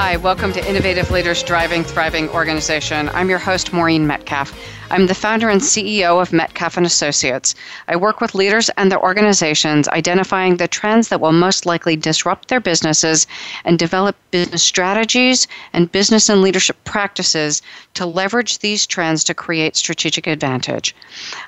[0.00, 3.08] Hi, welcome to Innovative Leaders Driving Thriving Organization.
[3.08, 4.56] I'm your host, Maureen Metcalf.
[4.90, 7.54] I'm the founder and CEO of Metcalf and Associates.
[7.88, 12.48] I work with leaders and their organizations identifying the trends that will most likely disrupt
[12.48, 13.26] their businesses
[13.66, 17.60] and develop business strategies and business and leadership practices
[17.94, 20.96] to leverage these trends to create strategic advantage.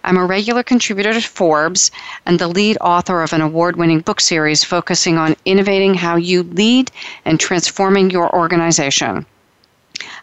[0.04, 1.90] I'm a regular contributor to Forbes
[2.26, 6.90] and the lead author of an award-winning book series focusing on innovating how you lead
[7.24, 9.24] and transforming your organization.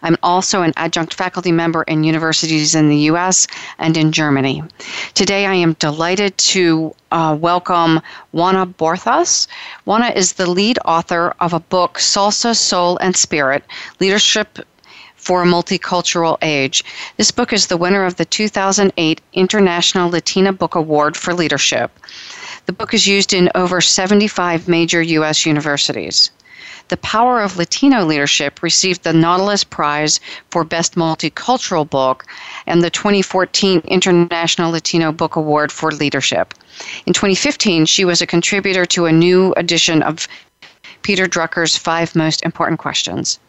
[0.02, 3.47] I'm also an adjunct faculty member in universities in the US
[3.80, 4.64] and in Germany.
[5.14, 9.48] Today, I am delighted to uh, welcome Juana Bordas.
[9.86, 13.64] Juana is the lead author of a book, Salsa, Soul, and Spirit
[14.00, 14.59] Leadership
[15.16, 16.83] for a Multicultural Age.
[17.17, 21.92] This book is the winner of the 2008 International Latina Book Award for Leadership.
[22.66, 25.45] The book is used in over 75 major U.S.
[25.45, 26.31] universities.
[26.89, 30.21] The Power of Latino Leadership received the Nautilus Prize
[30.52, 32.25] for Best Multicultural Book
[32.65, 36.53] and the 2014 International Latino Book Award for Leadership.
[37.05, 40.27] In 2015, she was a contributor to a new edition of
[41.02, 43.39] Peter Drucker's Five Most Important Questions.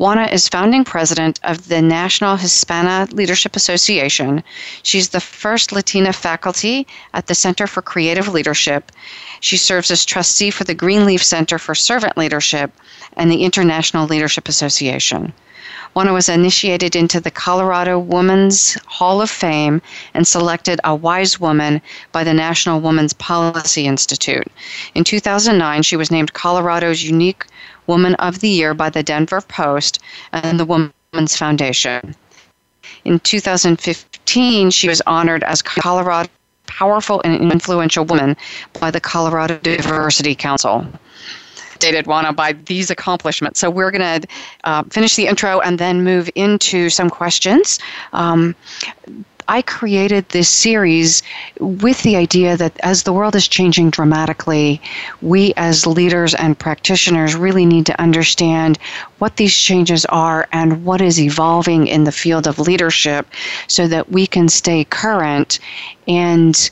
[0.00, 4.42] Juana is founding president of the National Hispana Leadership Association.
[4.82, 8.92] She's the first Latina faculty at the Center for Creative Leadership.
[9.40, 12.72] She serves as trustee for the Greenleaf Center for Servant Leadership
[13.18, 15.34] and the International Leadership Association.
[15.92, 19.82] Juana was initiated into the Colorado Women's Hall of Fame
[20.14, 24.46] and selected a wise woman by the National Women's Policy Institute.
[24.94, 27.44] In 2009, she was named Colorado's Unique
[27.90, 29.98] Woman of the Year by the Denver Post
[30.32, 32.14] and the Women's Foundation.
[33.04, 36.28] In 2015, she was honored as Colorado
[36.66, 38.36] Powerful and Influential Woman
[38.78, 40.86] by the Colorado Diversity Council
[41.80, 43.58] updated Juana by these accomplishments.
[43.58, 44.28] So we're going to
[44.64, 47.80] uh, finish the intro and then move into some questions.
[48.12, 48.54] Um,
[49.50, 51.24] I created this series
[51.58, 54.80] with the idea that as the world is changing dramatically,
[55.22, 58.78] we as leaders and practitioners really need to understand
[59.18, 63.26] what these changes are and what is evolving in the field of leadership
[63.66, 65.58] so that we can stay current
[66.06, 66.70] and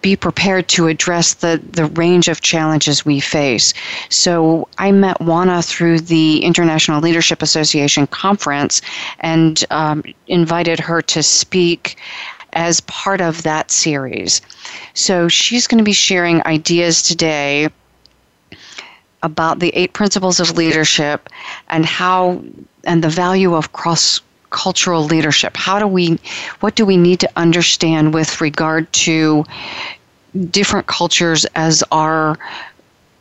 [0.00, 3.72] be prepared to address the, the range of challenges we face.
[4.08, 8.82] So I met Juana through the International Leadership Association conference
[9.20, 11.96] and um, invited her to speak
[12.52, 14.42] as part of that series.
[14.94, 17.68] So she's going to be sharing ideas today
[19.22, 21.28] about the eight principles of leadership
[21.68, 22.42] and how
[22.84, 24.20] and the value of cross
[24.52, 25.56] cultural leadership?
[25.56, 26.18] How do we,
[26.60, 29.44] what do we need to understand with regard to
[30.50, 32.38] different cultures as our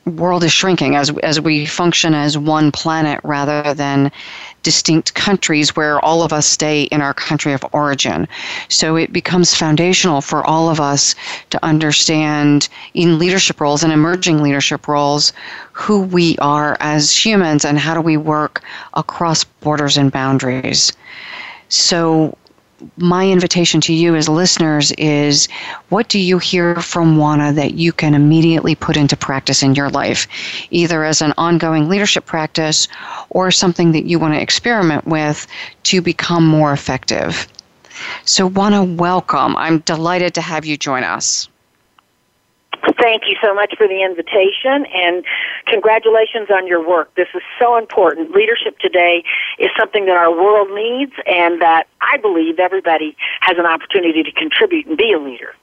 [0.06, 4.12] world is shrinking, as, as we function as one planet rather than
[4.63, 8.28] distinct countries where all of us stay in our country of origin.
[8.67, 11.16] So it becomes foundational for all of us
[11.52, 15.34] to understand in leadership roles and emerging leadership roles
[15.72, 18.64] who we are as humans and how do we work
[18.96, 20.93] across borders and boundaries.
[21.70, 22.37] So
[22.97, 25.47] my invitation to you as listeners is
[25.89, 29.89] what do you hear from Juana that you can immediately put into practice in your
[29.89, 30.28] life,
[30.72, 32.87] either as an ongoing leadership practice
[33.29, 35.47] or something that you want to experiment with
[35.83, 37.47] to become more effective?
[38.25, 39.55] So, Juana, welcome.
[39.57, 41.47] I'm delighted to have you join us.
[42.99, 45.23] Thank you so much for the invitation and
[45.67, 47.13] congratulations on your work.
[47.16, 48.31] This is so important.
[48.31, 49.23] Leadership today
[49.59, 54.31] is something that our world needs and that I believe everybody has an opportunity to
[54.31, 55.53] contribute and be a leader.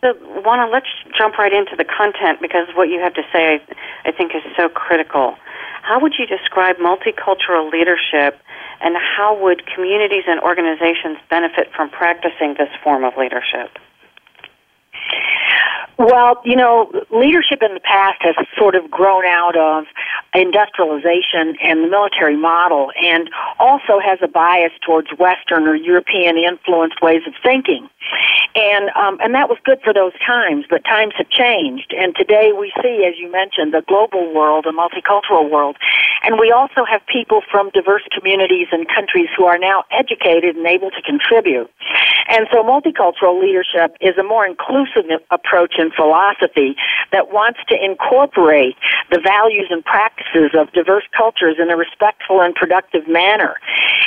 [0.00, 4.08] So, Juana, let's jump right into the content because what you have to say, I,
[4.08, 5.36] I think, is so critical.
[5.82, 8.40] How would you describe multicultural leadership,
[8.80, 13.76] and how would communities and organizations benefit from practicing this form of leadership?
[15.98, 19.84] Well, you know, leadership in the past has sort of grown out of
[20.34, 27.00] industrialization and the military model and also has a bias towards Western or European influenced
[27.00, 27.88] ways of thinking.
[28.54, 31.94] And um, and that was good for those times, but times have changed.
[31.96, 35.76] And today we see, as you mentioned, the global world, a multicultural world,
[36.22, 40.66] and we also have people from diverse communities and countries who are now educated and
[40.66, 41.70] able to contribute.
[42.28, 46.76] And so, multicultural leadership is a more inclusive approach in philosophy
[47.12, 48.76] that wants to incorporate
[49.10, 50.23] the values and practices
[50.54, 53.56] of diverse cultures in a respectful and productive manner.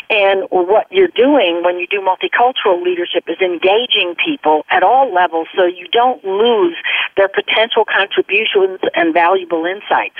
[0.09, 5.47] And what you're doing when you do multicultural leadership is engaging people at all levels
[5.55, 6.75] so you don't lose
[7.17, 10.15] their potential contributions and valuable insights.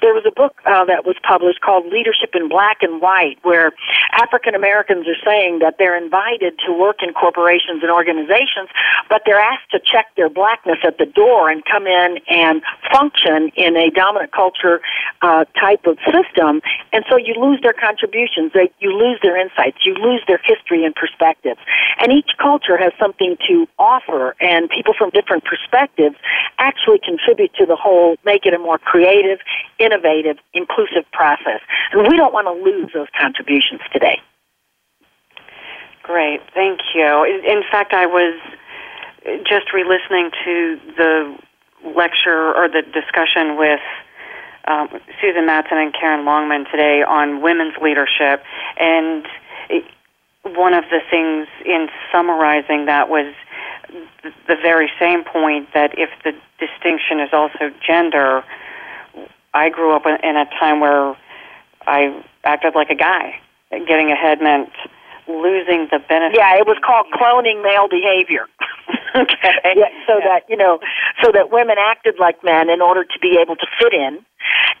[0.00, 3.72] There was a book uh, that was published called Leadership in Black and White where
[4.12, 8.68] African Americans are saying that they're invited to work in corporations and organizations,
[9.08, 12.62] but they're asked to check their blackness at the door and come in and
[12.92, 14.80] function in a dominant culture
[15.22, 16.60] uh, Uh, type of system.
[16.92, 20.84] And so you lose their contributions, they, you lose their insights, you lose their history
[20.84, 21.60] and perspectives.
[22.00, 26.16] And each culture has something to offer, and people from different perspectives
[26.58, 29.38] actually contribute to the whole, make it a more creative,
[29.78, 31.60] innovative, inclusive process.
[31.92, 34.18] And we don't want to lose those contributions today.
[36.02, 37.24] Great, thank you.
[37.46, 38.34] In fact, I was
[39.46, 41.38] just re-listening to the
[41.94, 43.78] lecture or the discussion with
[44.66, 44.88] um,
[45.20, 48.42] Susan Madsen and Karen Longman today on women's leadership,
[48.78, 49.26] and
[50.44, 53.34] one of the things in summarizing that was
[54.46, 58.42] the very same point that if the distinction is also gender,
[59.52, 61.16] I grew up in a time where
[61.86, 63.40] I acted like a guy.
[63.70, 64.70] Getting ahead meant
[65.28, 66.38] losing the benefit.
[66.38, 68.46] Yeah, it was called cloning male behavior.
[69.16, 69.74] okay.
[69.76, 70.26] Yeah, so yeah.
[70.28, 70.78] that you know,
[71.22, 74.24] so that women acted like men in order to be able to fit in,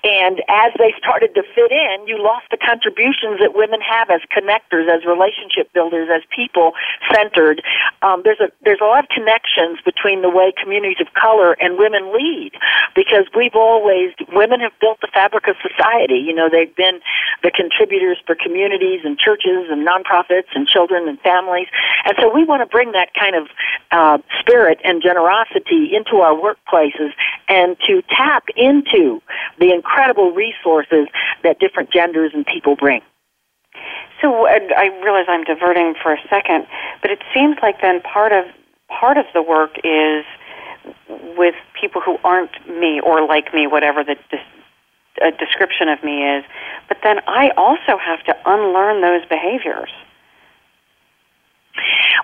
[0.02, 4.24] and as they started to fit in, you lost the contributions that women have as
[4.32, 6.72] connectors, as relationship builders, as people
[7.12, 7.60] centered.
[8.00, 11.76] Um, there's a there's a lot of connections between the way communities of color and
[11.76, 12.52] women lead,
[12.96, 16.16] because we've always women have built the fabric of society.
[16.16, 17.04] You know, they've been
[17.44, 21.68] the contributors for communities and churches and nonprofits and children and families,
[22.08, 23.44] and so we want to bring that kind of
[23.92, 27.12] uh, spirit and generosity into our workplaces
[27.48, 29.20] and to tap into
[29.58, 31.08] the incredible resources
[31.42, 33.02] that different genders and people bring.
[34.20, 36.66] So I realize I'm diverting for a second,
[37.00, 38.44] but it seems like then part of
[38.88, 40.24] part of the work is
[41.36, 46.44] with people who aren't me or like me, whatever the des- description of me is.
[46.88, 49.90] But then I also have to unlearn those behaviors.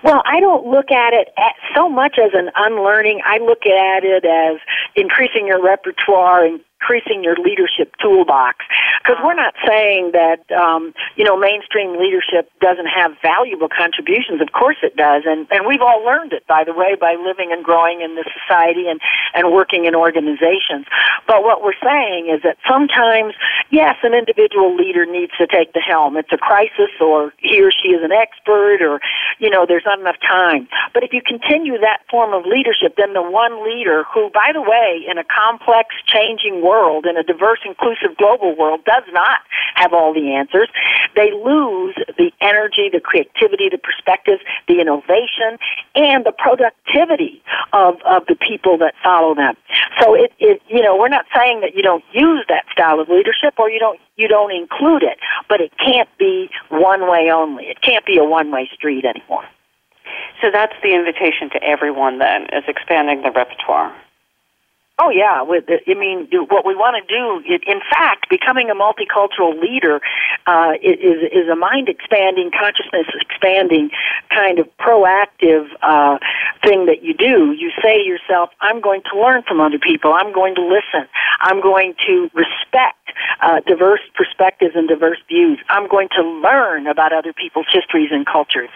[0.03, 1.29] Well, I don't look at it
[1.75, 3.21] so much as an unlearning.
[3.25, 4.59] I look at it as
[4.95, 8.65] increasing your repertoire and increasing your leadership toolbox.
[9.03, 14.41] Because we're not saying that um, you know mainstream leadership doesn't have valuable contributions.
[14.41, 17.51] Of course it does, and and we've all learned it by the way by living
[17.51, 18.99] and growing in this society and
[19.33, 20.85] and working in organizations.
[21.25, 23.33] But what we're saying is that sometimes,
[23.69, 26.17] yes, an individual leader needs to take the helm.
[26.17, 28.99] It's a crisis, or he or she is an expert, or
[29.39, 30.67] you know there's not enough time.
[30.93, 34.61] But if you continue that form of leadership, then the one leader who, by the
[34.61, 39.39] way, in a complex, changing world, in a diverse, inclusive global world, does not
[39.75, 40.67] have all the answers.
[41.15, 45.57] They lose the energy, the creativity, the perspective, the innovation,
[45.95, 47.41] and the productivity
[47.73, 49.55] of, of the people that follow them.
[50.01, 53.07] So it, it, you know, we're not saying that you don't use that style of
[53.09, 57.65] leadership or you don't, you don't include it, but it can't be one way only.
[57.65, 59.45] It can't be a one way street anymore.
[60.41, 63.93] So that's the invitation to everyone then, is expanding the repertoire.
[64.99, 69.53] Oh yeah, with I mean, what we want to do, in fact, becoming a multicultural
[69.61, 70.01] leader
[70.47, 73.91] uh, is is a mind expanding, consciousness expanding
[74.33, 76.17] kind of proactive uh,
[76.63, 77.51] thing that you do.
[77.53, 80.13] You say to yourself, "I'm going to learn from other people.
[80.13, 81.07] I'm going to listen.
[81.41, 82.97] I'm going to respect
[83.41, 85.59] uh, diverse perspectives and diverse views.
[85.69, 88.69] I'm going to learn about other people's histories and cultures.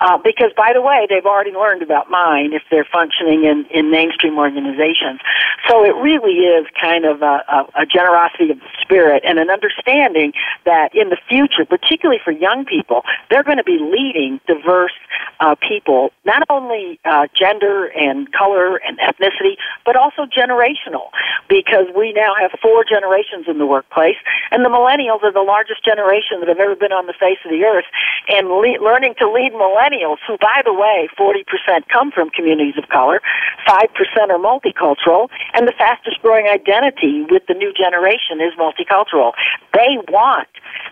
[0.00, 3.90] Uh, because, by the way, they've already learned about mine if they're functioning in, in
[3.90, 5.20] mainstream organizations.
[5.68, 10.32] So it really is kind of a, a, a generosity of spirit and an understanding
[10.64, 14.92] that in the future, particularly for young people, they're going to be leading diverse
[15.40, 21.10] uh, people, not only uh, gender and color and ethnicity, but also generational,
[21.48, 24.16] because we now have four generations in the workplace,
[24.50, 27.50] and the millennials are the largest generation that have ever been on the face of
[27.50, 27.86] the earth.
[28.28, 32.88] And le- learning to lead millennials, who, by the way, 40% come from communities of
[32.88, 33.20] color,
[33.66, 33.88] 5%
[34.30, 39.32] are multicultural, and the fastest growing identity with the new generation is multicultural.
[39.74, 40.48] They want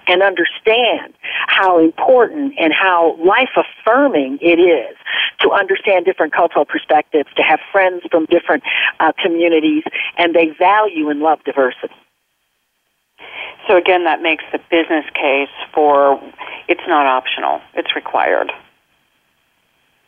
[0.06, 1.14] and understand
[1.46, 4.96] how important and how life affirming it is
[5.40, 8.62] to understand different cultural perspectives, to have friends from different
[8.98, 9.84] uh, communities,
[10.18, 11.94] and they value and love diversity.
[13.68, 16.20] So again, that makes the business case for
[16.68, 18.52] it's not optional; it's required.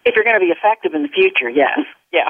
[0.05, 1.79] If you're going to be effective in the future, yes.
[2.13, 2.29] Yeah.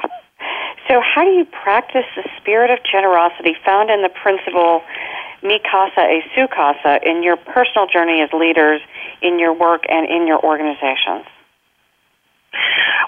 [0.87, 4.83] So, how do you practice the spirit of generosity found in the principle
[5.41, 8.81] Mi Casa es Su Casa in your personal journey as leaders,
[9.21, 11.25] in your work, and in your organizations?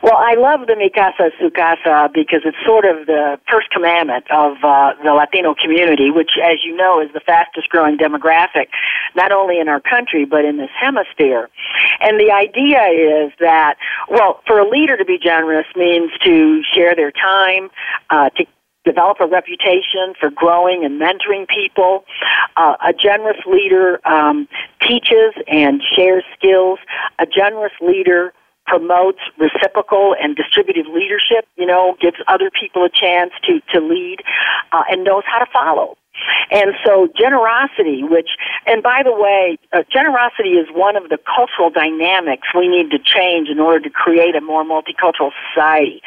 [0.01, 4.25] Well, I love the Mi Casa Su Casa because it's sort of the first commandment
[4.29, 8.67] of uh, the Latino community, which, as you know, is the fastest growing demographic,
[9.15, 11.49] not only in our country, but in this hemisphere.
[12.01, 13.77] And the idea is that,
[14.09, 17.69] well, for a leader to be generous means to share their time,
[18.09, 18.45] uh, to
[18.85, 22.05] develop a reputation for growing and mentoring people.
[22.55, 24.47] Uh, a generous leader um,
[24.87, 26.79] teaches and shares skills.
[27.19, 28.31] A generous leader
[28.65, 34.17] promotes reciprocal and distributive leadership, you know, gives other people a chance to, to lead,
[34.71, 35.97] uh, and knows how to follow.
[36.51, 38.29] And so generosity, which,
[38.65, 42.99] and by the way, uh, generosity is one of the cultural dynamics we need to
[42.99, 46.01] change in order to create a more multicultural society.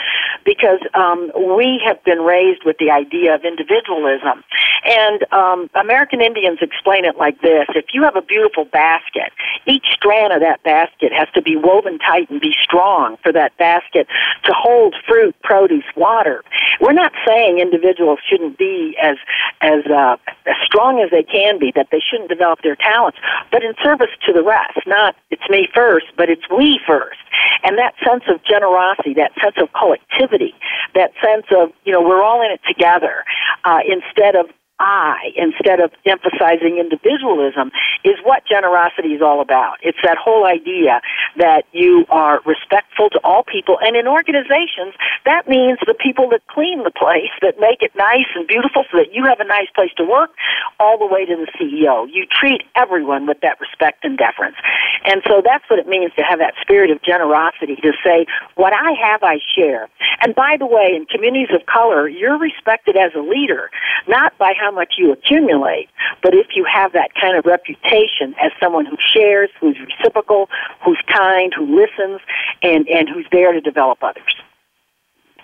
[0.45, 4.45] Because um, we have been raised with the idea of individualism.
[4.85, 7.67] And um, American Indians explain it like this.
[7.75, 9.33] If you have a beautiful basket,
[9.67, 13.57] each strand of that basket has to be woven tight and be strong for that
[13.59, 14.07] basket
[14.45, 16.43] to hold fruit, produce, water.
[16.81, 19.17] We're not saying individuals shouldn't be as,
[19.61, 23.19] as uh, uh, as strong as they can be, that they shouldn't develop their talents,
[23.51, 24.79] but in service to the rest.
[24.87, 27.19] Not it's me first, but it's we first.
[27.65, 30.55] And that sense of generosity, that sense of collectivity,
[30.95, 33.25] that sense of, you know, we're all in it together,
[33.65, 34.47] uh, instead of
[34.79, 37.71] I instead of emphasizing individualism
[38.05, 39.79] is what generosity is all about.
[39.83, 41.01] It's that whole idea
[41.37, 44.95] that you are respectful to all people and in organizations
[45.25, 48.99] that means the people that clean the place that make it nice and beautiful so
[48.99, 50.31] that you have a nice place to work
[50.79, 52.07] all the way to the CEO.
[52.13, 54.57] You treat everyone with that respect and deference.
[55.05, 58.73] And so that's what it means to have that spirit of generosity to say what
[58.73, 59.89] I have I share.
[60.21, 63.71] And by the way, in communities of color, you're respected as a leader
[64.09, 65.89] not by how how much you accumulate,
[66.23, 70.49] but if you have that kind of reputation as someone who shares, who's reciprocal,
[70.85, 72.21] who's kind, who listens,
[72.63, 74.35] and, and who's there to develop others.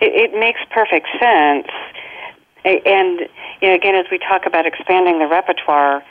[0.00, 1.68] It, it makes perfect sense.
[2.64, 3.20] And
[3.60, 6.02] you know, again, as we talk about expanding the repertoire,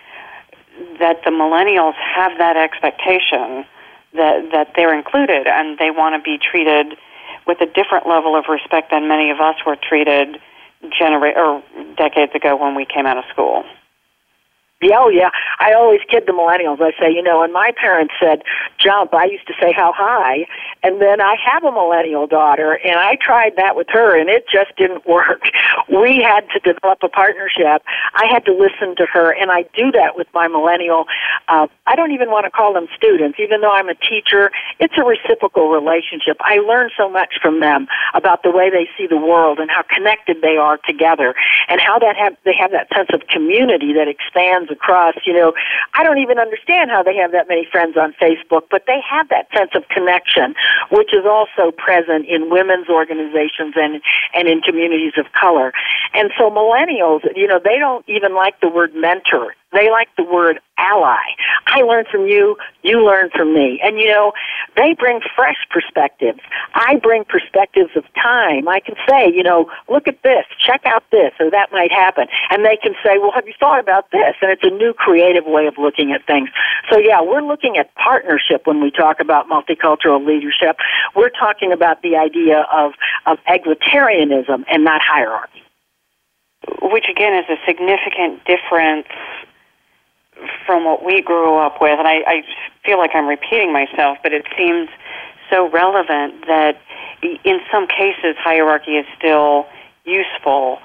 [1.00, 3.66] that the millennials have that expectation
[4.14, 6.98] that that they're included and they want to be treated
[7.48, 10.40] with a different level of respect than many of us were treated
[10.92, 11.64] genera- or
[11.96, 13.64] decades ago when we came out of school.
[14.84, 15.32] Yeah, oh yeah.
[15.60, 16.82] I always kid the millennials.
[16.82, 18.44] I say, you know, when my parents said
[18.78, 20.46] jump, I used to say how high.
[20.84, 24.46] And then I have a millennial daughter, and I tried that with her, and it
[24.52, 25.44] just didn't work.
[25.90, 27.84] We had to develop a partnership.
[28.14, 31.06] I had to listen to her, and I do that with my millennial.
[31.48, 34.52] Uh, I don't even want to call them students, even though I'm a teacher.
[34.80, 36.38] It's a reciprocal relationship.
[36.42, 39.84] I learn so much from them about the way they see the world and how
[39.84, 41.36] connected they are together,
[41.68, 45.16] and how that have they have that sense of community that expands across.
[45.26, 45.54] You know,
[45.94, 49.30] I don't even understand how they have that many friends on Facebook, but they have
[49.30, 50.56] that sense of connection,
[50.92, 54.02] which is also present in women's organizations and
[54.34, 55.72] and in communities of color.
[56.14, 59.56] And so millennials, you know, they don't even like the word mentor.
[59.74, 61.24] They like the word ally.
[61.68, 63.80] I learn from you, you learn from me.
[63.84, 64.34] And you know,
[64.76, 66.40] they bring fresh perspectives.
[66.76, 68.68] I bring perspectives of time.
[68.68, 72.28] I can say, you know, look at this, check out this, or that might happen.
[72.50, 74.36] And they can say, well, have you thought about this?
[74.42, 76.50] And it's a new creative way of looking at things.
[76.92, 80.78] So yeah, we're looking at partnership when we talk about multicultural leadership.
[81.16, 82.94] We're talking about the idea of,
[83.26, 85.62] of egalitarianism and not hierarchy.
[86.82, 89.08] Which again is a significant difference
[90.66, 92.44] from what we grew up with, and I, I
[92.86, 94.90] feel like I'm repeating myself, but it seems
[95.50, 96.80] so relevant that
[97.22, 99.66] in some cases hierarchy is still
[100.06, 100.80] useful,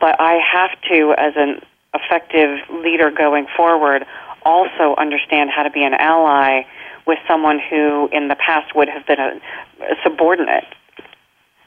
[0.00, 1.60] but I have to, as an
[1.94, 4.06] effective leader going forward,
[4.44, 6.62] also understand how to be an ally
[7.06, 9.40] with someone who in the past would have been a,
[9.82, 10.64] a subordinate.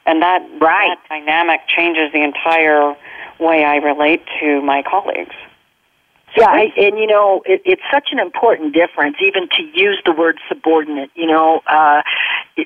[0.06, 0.98] And that, right.
[0.98, 2.96] that dynamic changes the entire
[3.40, 5.36] way I relate to my colleagues.
[6.38, 10.12] Yeah, I, and you know, it, it's such an important difference, even to use the
[10.12, 11.10] word subordinate.
[11.16, 12.02] You know, uh,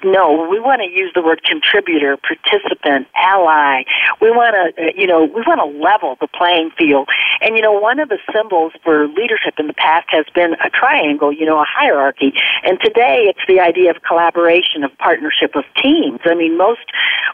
[0.04, 3.84] no, we want to use the word contributor, participant, ally.
[4.22, 7.10] We want to, uh, you know, we want to level the playing field.
[7.42, 10.70] And you know, one of the symbols for leadership in the past has been a
[10.70, 12.34] triangle, you know, a hierarchy.
[12.64, 16.20] And today, it's the idea of collaboration, of partnership, of teams.
[16.26, 16.90] I mean, most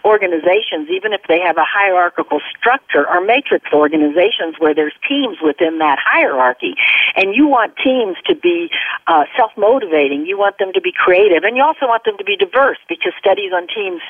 [0.05, 5.79] organizations, even if they have a hierarchical structure, are matrix organizations where there's teams within
[5.79, 6.75] that hierarchy.
[7.15, 8.69] And you want teams to be
[9.07, 10.25] uh, self motivating.
[10.25, 11.43] You want them to be creative.
[11.43, 14.01] And you also want them to be diverse because studies on teams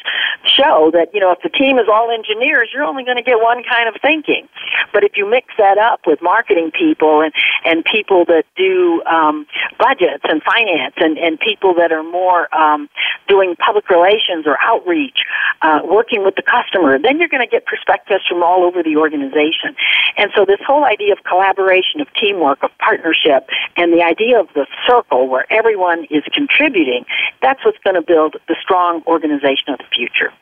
[0.43, 3.39] show that, you know, if the team is all engineers, you're only going to get
[3.39, 4.47] one kind of thinking.
[4.91, 7.33] But if you mix that up with marketing people and,
[7.63, 9.47] and people that do um,
[9.79, 12.89] budgets and finance and, and people that are more um,
[13.27, 15.23] doing public relations or outreach,
[15.61, 18.97] uh, working with the customer, then you're going to get perspectives from all over the
[18.97, 19.75] organization.
[20.17, 24.47] And so this whole idea of collaboration, of teamwork, of partnership, and the idea of
[24.53, 27.05] the circle where everyone is contributing,
[27.41, 30.33] that's what's going to build the strong organization of the future.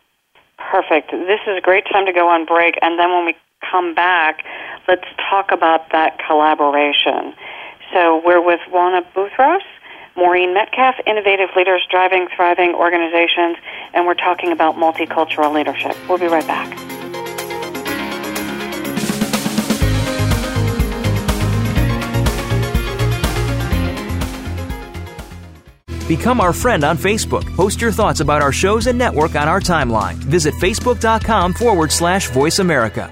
[0.58, 1.12] Perfect.
[1.12, 3.36] This is a great time to go on break, and then when we
[3.70, 4.44] come back,
[4.88, 7.34] let's talk about that collaboration.
[7.94, 9.62] So we're with Juana Bordas,
[10.16, 13.58] Maureen Metcalf, Innovative Leaders Driving Thriving Organizations,
[13.94, 15.96] and we're talking about multicultural leadership.
[16.08, 16.94] We'll be right back.
[26.08, 27.44] Become our friend on Facebook.
[27.56, 30.16] Post your thoughts about our shows and network on our timeline.
[30.16, 33.12] Visit facebook.com forward slash voice America.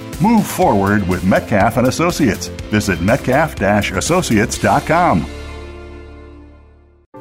[0.21, 2.47] Move forward with Metcalf and Associates.
[2.69, 5.25] Visit metcalf associates.com.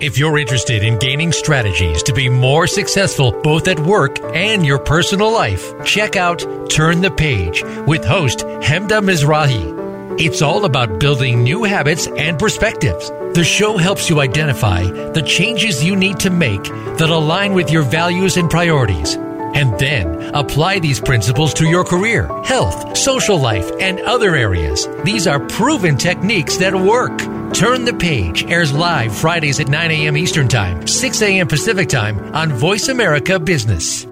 [0.00, 4.78] If you're interested in gaining strategies to be more successful both at work and your
[4.78, 6.38] personal life, check out
[6.70, 10.18] Turn the Page with host Hemda Mizrahi.
[10.18, 13.10] It's all about building new habits and perspectives.
[13.34, 17.82] The show helps you identify the changes you need to make that align with your
[17.82, 19.16] values and priorities.
[19.54, 24.88] And then apply these principles to your career, health, social life, and other areas.
[25.04, 27.18] These are proven techniques that work.
[27.52, 30.16] Turn the Page airs live Fridays at 9 a.m.
[30.16, 31.48] Eastern Time, 6 a.m.
[31.48, 34.06] Pacific Time on Voice America Business.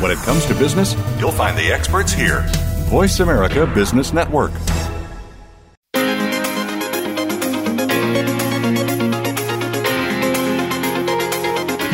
[0.00, 2.44] When it comes to business, you'll find the experts here.
[2.88, 4.50] Voice America Business Network.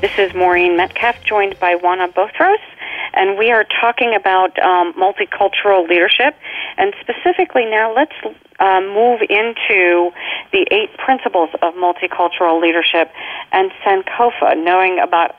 [0.00, 2.56] This is Maureen Metcalf, joined by Juana Bordas,
[3.12, 6.34] and we are talking about um, multicultural leadership.
[6.78, 8.14] And specifically now, let's
[8.60, 10.10] uh, move into
[10.52, 13.12] the eight principles of multicultural leadership
[13.52, 15.36] and Sankofa, knowing about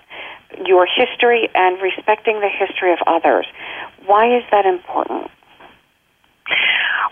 [0.63, 3.47] your history and respecting the history of others.
[4.05, 5.31] Why is that important?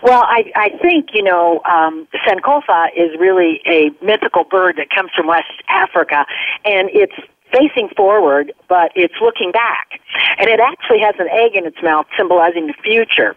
[0.04, 5.10] Well, I, I think, you know, um, Sankofa is really a mythical bird that comes
[5.16, 6.26] from West Africa,
[6.64, 7.12] and it's
[7.52, 10.00] facing forward, but it's looking back.
[10.38, 13.36] And it actually has an egg in its mouth symbolizing the future.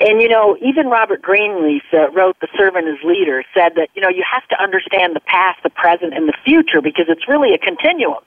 [0.00, 4.02] And you know, even Robert Greenleaf uh, wrote The Servant as Leader said that, you
[4.02, 7.54] know, you have to understand the past, the present, and the future because it's really
[7.54, 8.22] a continuum.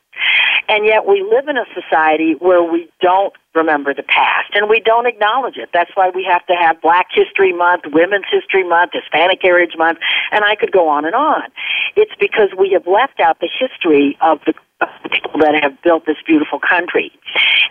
[0.67, 4.79] And yet we live in a society where we don't remember the past and we
[4.79, 5.69] don't acknowledge it.
[5.73, 9.99] That's why we have to have Black History Month, Women's History Month, Hispanic Heritage Month,
[10.31, 11.43] and I could go on and on.
[11.95, 14.53] It's because we have left out the history of the
[15.11, 17.11] people that have built this beautiful country.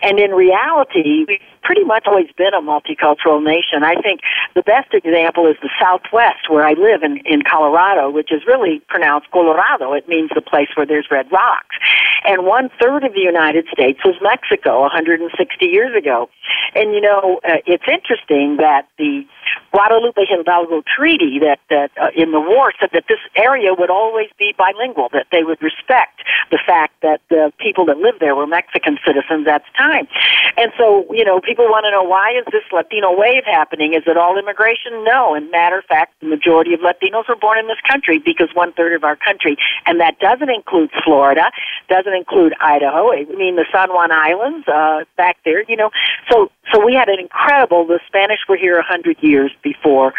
[0.01, 1.25] And in reality,
[1.63, 3.83] pretty much always been a multicultural nation.
[3.83, 4.21] I think
[4.55, 8.81] the best example is the Southwest, where I live in, in Colorado, which is really
[8.87, 9.93] pronounced Colorado.
[9.93, 11.75] It means the place where there's red rocks.
[12.25, 16.29] And one third of the United States was Mexico 160 years ago.
[16.75, 19.25] And you know, uh, it's interesting that the
[19.71, 24.29] Guadalupe Hidalgo Treaty that, that uh, in the war said that this area would always
[24.37, 26.21] be bilingual, that they would respect
[26.51, 30.07] the fact that the people that lived there were Mexican citizens at the time.
[30.57, 33.93] And so, you know, people want to know why is this Latino wave happening?
[33.93, 35.03] Is it all immigration?
[35.03, 35.35] No.
[35.35, 38.71] In matter of fact, the majority of Latinos were born in this country because one
[38.71, 41.51] third of our country, and that doesn't include Florida,
[41.89, 43.11] doesn't include Idaho.
[43.11, 45.61] I mean, the San Juan Islands uh, back there.
[45.67, 45.89] You know,
[46.31, 47.85] so so we had an incredible.
[47.85, 50.13] The Spanish were here a hundred years before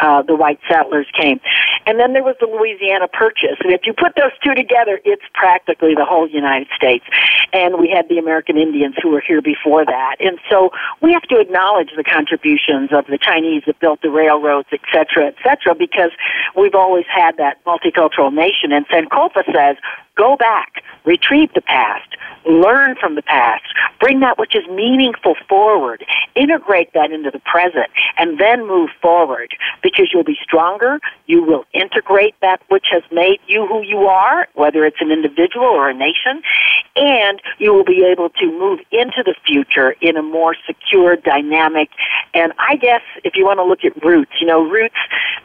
[0.00, 1.40] uh, the white settlers came.
[1.86, 3.58] And then there was the Louisiana Purchase.
[3.60, 7.04] And if you put those two together, it's practically the whole United States.
[7.52, 10.16] And we had the American Indians who were here before that.
[10.18, 14.68] And so we have to acknowledge the contributions of the Chinese that built the railroads,
[14.72, 16.10] et cetera, et cetera, because
[16.56, 18.72] we've always had that multicultural nation.
[18.72, 19.76] And Sankofa says,
[20.16, 22.08] go back, retrieve the past,
[22.46, 23.64] learn from the past,
[24.00, 25.93] bring that which is meaningful forward,
[26.34, 31.00] integrate that into the present, and then move forward because you'll be stronger.
[31.26, 35.66] You will integrate that which has made you who you are, whether it's an individual
[35.66, 36.42] or a nation,
[36.96, 41.90] and you will be able to move into the future in a more secure, dynamic,
[42.32, 44.94] and I guess if you want to look at roots, you know, roots,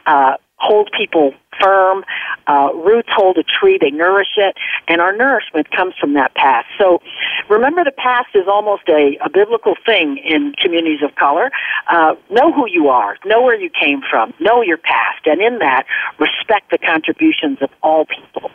[0.06, 2.04] uh, hold people firm.
[2.46, 4.56] Uh, roots hold a tree, they nourish it,
[4.88, 6.66] and our nourishment comes from that past.
[6.78, 7.00] So
[7.48, 11.50] remember the past is almost a, a biblical thing in communities of color.
[11.88, 15.58] Uh, know who you are, know where you came from, know your past, and in
[15.58, 15.86] that,
[16.18, 18.50] respect the contributions of all people.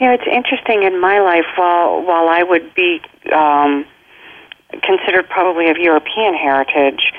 [0.00, 3.00] You know, it's interesting in my life, while, while I would be
[3.32, 3.84] um,
[4.82, 7.12] considered probably of European heritage,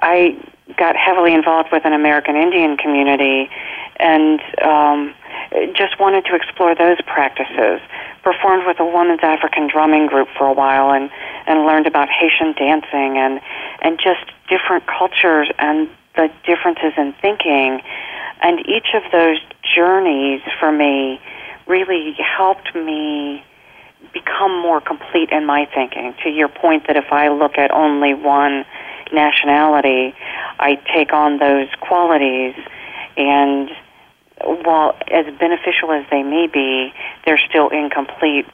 [0.00, 0.36] I
[0.76, 3.48] got heavily involved with an American Indian community
[3.98, 5.14] and um,
[5.74, 7.80] just wanted to explore those practices.
[8.22, 11.10] Performed with a women's African drumming group for a while and,
[11.46, 13.40] and learned about Haitian dancing and,
[13.80, 17.80] and just different cultures and the differences in thinking.
[18.42, 19.38] And each of those
[19.74, 21.20] journeys for me
[21.66, 23.44] really helped me
[24.12, 26.14] become more complete in my thinking.
[26.24, 28.64] To your point that if I look at only one
[29.12, 30.14] nationality,
[30.58, 32.54] I take on those qualities,
[33.16, 33.70] and
[34.44, 36.92] while as beneficial as they may be,
[37.24, 38.46] they're still incomplete,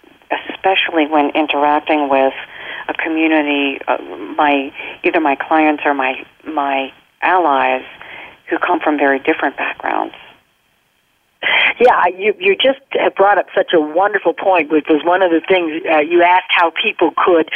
[0.48, 2.34] especially when interacting with
[2.88, 3.98] a community, uh,
[4.36, 4.72] my
[5.04, 7.84] either my clients or my my allies
[8.48, 10.14] who come from very different backgrounds.
[11.80, 12.78] Yeah, you you just
[13.16, 16.50] brought up such a wonderful point, which was one of the things uh, you asked
[16.50, 17.50] how people could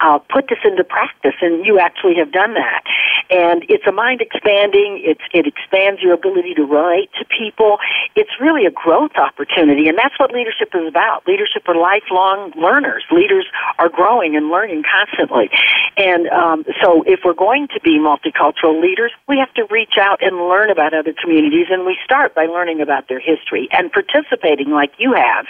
[0.00, 2.84] uh, put this into practice, and you actually have done that.
[3.30, 5.02] And it's a mind expanding.
[5.02, 7.78] It's it expands your ability to relate to people.
[8.14, 11.26] It's really a growth opportunity, and that's what leadership is about.
[11.26, 13.02] Leadership are lifelong learners.
[13.10, 13.46] Leaders
[13.78, 15.50] are growing and learning constantly.
[15.96, 20.22] And um, so, if we're going to be multicultural leaders, we have to reach out
[20.22, 23.90] and learn about other communities, and we start by learning about their history history and
[23.92, 25.46] participating like you have.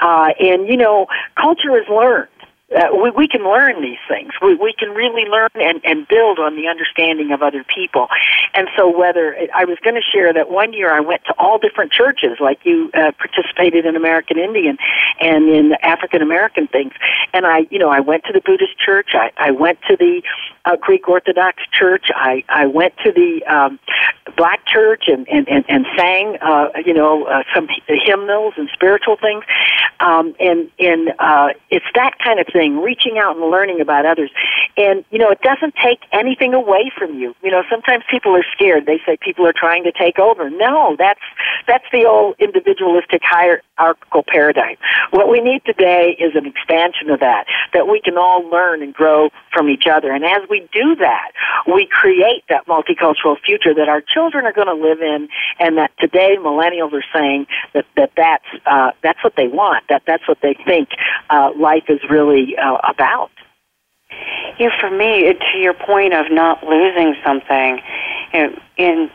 [0.00, 1.06] Uh, and, you know,
[1.40, 2.28] culture is learned
[2.74, 4.32] uh, we, we can learn these things.
[4.42, 8.08] We, we can really learn and, and build on the understanding of other people.
[8.54, 11.58] And so whether, I was going to share that one year I went to all
[11.58, 14.78] different churches, like you uh, participated in American Indian
[15.20, 16.92] and in African American things.
[17.32, 20.22] And I, you know, I went to the Buddhist church, I, I went to the
[20.64, 23.78] uh, Greek Orthodox church, I, I went to the um,
[24.36, 29.16] black church and and and, and sang uh, you know uh, some hymnals and spiritual
[29.16, 29.44] things,
[30.00, 34.30] um, and and uh, it's that kind of thing, reaching out and learning about others,
[34.76, 37.34] and you know it doesn't take anything away from you.
[37.42, 38.86] You know sometimes people are scared.
[38.86, 40.48] They say people are trying to take over.
[40.48, 41.20] No, that's
[41.66, 44.76] that's the old individualistic hierarchical paradigm.
[45.10, 48.94] What we need today is an expansion of that, that we can all learn and
[48.94, 50.12] grow from each other.
[50.12, 51.32] And as we do that,
[51.66, 55.90] we create that multicultural future that our children are going to live in, and that
[55.98, 60.38] today millennials are saying that, that that's, uh, that's what they want, that that's what
[60.42, 60.90] they think
[61.30, 63.30] uh, life is really uh, about.
[64.58, 67.80] Yeah, for me, to your point of not losing something,
[68.32, 69.10] you know, in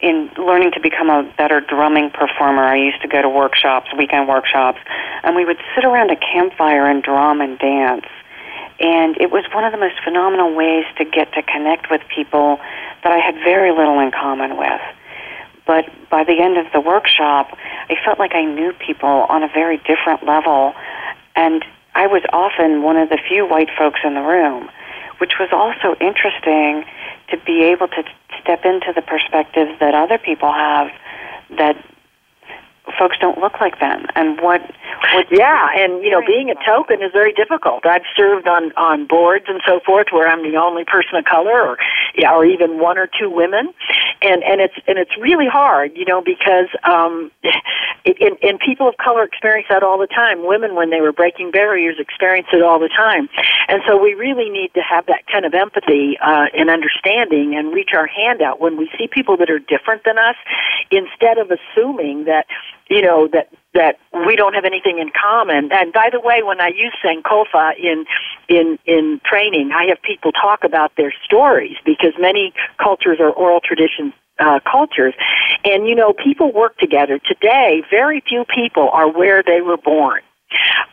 [0.00, 4.28] in learning to become a better drumming performer, I used to go to workshops, weekend
[4.28, 4.80] workshops,
[5.22, 8.06] and we would sit around a campfire and drum and dance.
[8.80, 12.58] And it was one of the most phenomenal ways to get to connect with people
[13.04, 14.80] that I had very little in common with.
[15.66, 17.56] But by the end of the workshop,
[17.88, 20.74] I felt like I knew people on a very different level.
[21.36, 24.70] And I was often one of the few white folks in the room,
[25.18, 26.84] which was also interesting
[27.30, 28.04] to be able to
[28.40, 30.88] step into the perspectives that other people have
[31.58, 31.76] that
[32.98, 34.60] folks don't look like them and what,
[35.12, 37.86] what yeah and you know being a token is very difficult.
[37.86, 41.60] I've served on on boards and so forth where i'm the only person of color
[41.60, 41.78] or
[42.16, 43.72] yeah or even one or two women.
[44.22, 47.30] And and it's and it's really hard you know because um
[48.04, 50.46] it, and, and people of color experience that all the time.
[50.46, 53.28] Women when they were breaking barriers experience it all the time.
[53.68, 57.72] And so we really need to have that kind of empathy uh and understanding and
[57.72, 60.36] reach our hand out when we see people that are different than us
[60.90, 62.46] instead of assuming that
[62.88, 65.70] you know that that we don't have anything in common.
[65.72, 68.04] And by the way, when I use Sankofa in
[68.48, 73.60] in in training, I have people talk about their stories because many cultures are oral
[73.60, 75.14] tradition uh, cultures,
[75.64, 77.18] and you know people work together.
[77.18, 80.20] Today, very few people are where they were born.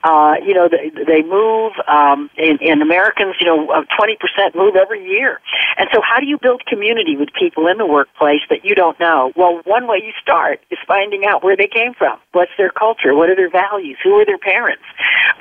[0.04, 3.67] Uh, you know, they, they move, um, and, and Americans, you know,
[4.00, 5.39] 20% move every year.
[5.78, 9.00] And so how do you build community with people in the workplace that you don't
[9.00, 9.32] know?
[9.36, 12.19] Well, one way you start is finding out where they came from.
[12.32, 13.13] What's their culture?
[13.15, 13.98] What are their values?
[14.04, 14.84] Who are their parents?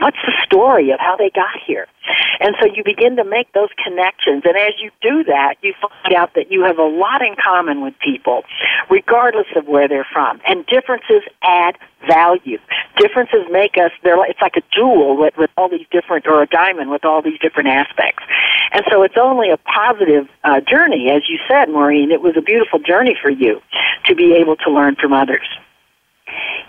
[0.00, 1.86] What's the story of how they got here?
[2.40, 4.42] And so you begin to make those connections.
[4.44, 7.80] And as you do that, you find out that you have a lot in common
[7.82, 8.42] with people,
[8.90, 10.40] regardless of where they're from.
[10.46, 12.58] And differences add value.
[12.96, 16.46] Differences make us, they're, it's like a jewel with, with all these different, or a
[16.46, 18.22] diamond with all these different aspects.
[18.72, 21.10] And so it's only a positive uh, journey.
[21.10, 23.60] As you said, Maureen, it was a beautiful journey for you
[24.06, 25.46] to be able to learn from others.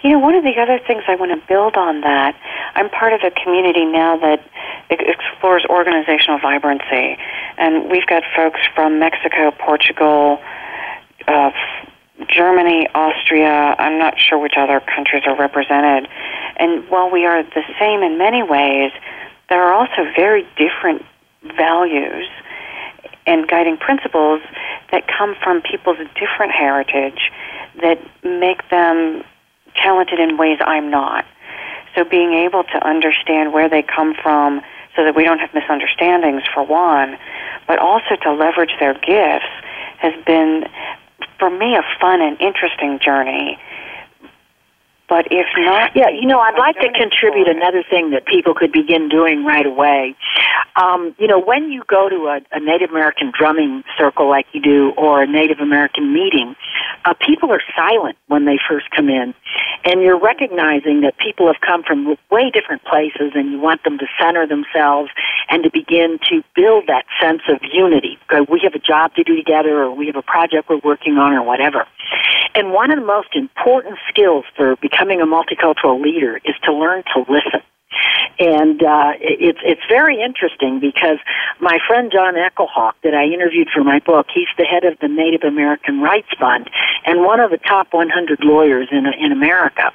[0.01, 2.35] You know, one of the other things I want to build on that,
[2.75, 4.41] I'm part of a community now that
[4.89, 7.17] explores organizational vibrancy.
[7.57, 10.39] And we've got folks from Mexico, Portugal,
[11.27, 11.51] uh,
[12.27, 16.09] Germany, Austria, I'm not sure which other countries are represented.
[16.57, 18.91] And while we are the same in many ways,
[19.49, 21.05] there are also very different
[21.57, 22.27] values
[23.25, 24.41] and guiding principles
[24.91, 27.31] that come from people's different heritage
[27.81, 29.23] that make them
[29.75, 31.25] talented in ways I'm not.
[31.95, 34.61] So being able to understand where they come from
[34.95, 37.17] so that we don't have misunderstandings for one,
[37.67, 39.47] but also to leverage their gifts
[39.99, 40.65] has been
[41.49, 43.57] for me a fun and interesting journey
[45.09, 48.71] but if not, yeah, you know, I'd like to contribute another thing that people could
[48.71, 50.15] begin doing right away.
[50.75, 54.61] Um, you know, when you go to a, a Native American drumming circle like you
[54.61, 56.55] do, or a Native American meeting,
[57.05, 59.33] uh, people are silent when they first come in,
[59.85, 63.97] and you're recognizing that people have come from way different places, and you want them
[63.97, 65.09] to center themselves
[65.49, 68.17] and to begin to build that sense of unity.
[68.49, 71.33] We have a job to do together, or we have a project we're working on,
[71.33, 71.87] or whatever.
[72.55, 77.03] And one of the most important skills for becoming a multicultural leader is to learn
[77.13, 77.61] to listen.
[78.39, 81.17] And uh, it's it's very interesting because
[81.59, 85.07] my friend John Echohawk, that I interviewed for my book, he's the head of the
[85.07, 86.69] Native American Rights Fund
[87.05, 89.91] and one of the top 100 lawyers in in America.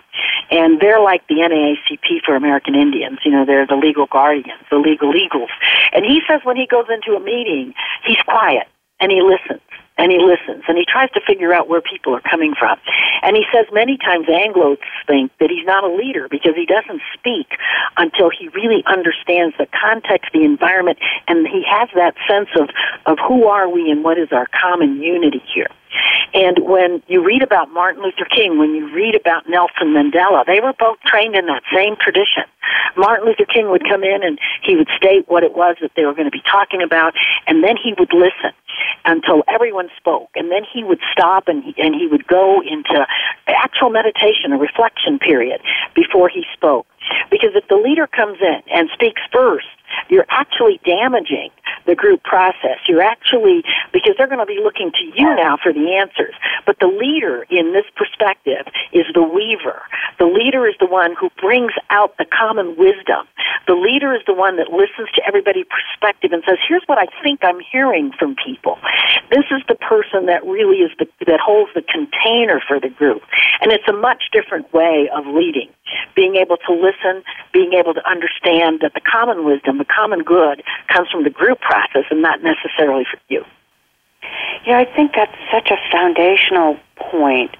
[0.50, 3.18] And they're like the NAACP for American Indians.
[3.24, 5.50] You know, they're the legal guardians, the legal eagles.
[5.92, 7.72] And he says when he goes into a meeting,
[8.04, 8.68] he's quiet
[9.00, 9.62] and he listens
[9.96, 12.78] and he listens and he tries to figure out where people are coming from.
[13.22, 17.00] And he says many times Anglos think that he's not a leader because he doesn't
[17.14, 17.46] speak
[17.96, 22.68] until he really understands the context, the environment, and he has that sense of,
[23.06, 25.70] of who are we and what is our common unity here.
[26.34, 30.58] And when you read about Martin Luther King, when you read about Nelson Mandela, they
[30.60, 32.42] were both trained in that same tradition.
[32.96, 36.04] Martin Luther King would come in and he would state what it was that they
[36.04, 37.14] were going to be talking about,
[37.46, 38.50] and then he would listen
[39.04, 43.06] until everyone spoke, and then he would stop and he, and he would go into
[43.46, 45.60] actual meditation, a reflection period
[45.94, 46.86] before he spoke.
[47.30, 49.66] Because if the leader comes in and speaks first,
[50.08, 51.50] you're actually damaging
[51.86, 52.80] the group process.
[52.88, 53.62] You're actually,
[53.92, 56.34] because they're going to be looking to you now for the answers.
[56.66, 59.82] But the leader in this perspective is the weaver.
[60.18, 63.28] The leader is the one who brings out the common wisdom.
[63.66, 67.06] The leader is the one that listens to everybody's perspective and says, here's what I
[67.22, 68.78] think I'm hearing from people.
[69.30, 73.22] This is the person that really is the, that holds the container for the group.
[73.60, 75.68] And it's a much different way of leading.
[76.14, 80.62] Being able to listen, being able to understand that the common wisdom, the common good
[80.88, 83.44] comes from the group process and not necessarily from you.
[84.66, 87.56] Yeah, I think that's such a foundational point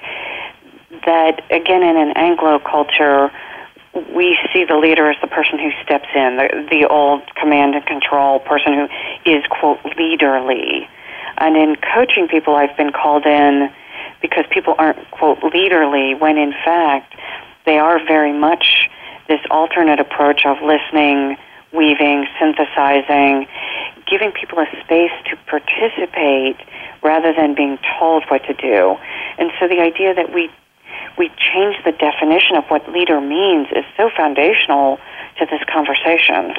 [1.04, 3.30] that, again, in an Anglo culture,
[4.14, 7.86] we see the leader as the person who steps in, the, the old command and
[7.86, 10.88] control person who is, quote, leaderly.
[11.38, 13.70] And in coaching people, I've been called in
[14.22, 17.14] because people aren't, quote, leaderly, when in fact,
[17.66, 18.88] they are very much
[19.28, 21.36] this alternate approach of listening,
[21.72, 23.46] weaving, synthesizing,
[24.06, 26.56] giving people a space to participate
[27.02, 28.96] rather than being told what to do.
[29.38, 30.50] And so the idea that we
[31.16, 34.98] we change the definition of what leader means is so foundational
[35.38, 36.54] to this conversation.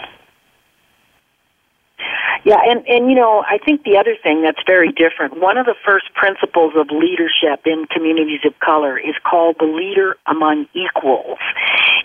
[2.43, 5.39] Yeah, and and you know, I think the other thing that's very different.
[5.39, 10.17] One of the first principles of leadership in communities of color is called the leader
[10.27, 11.39] among equals.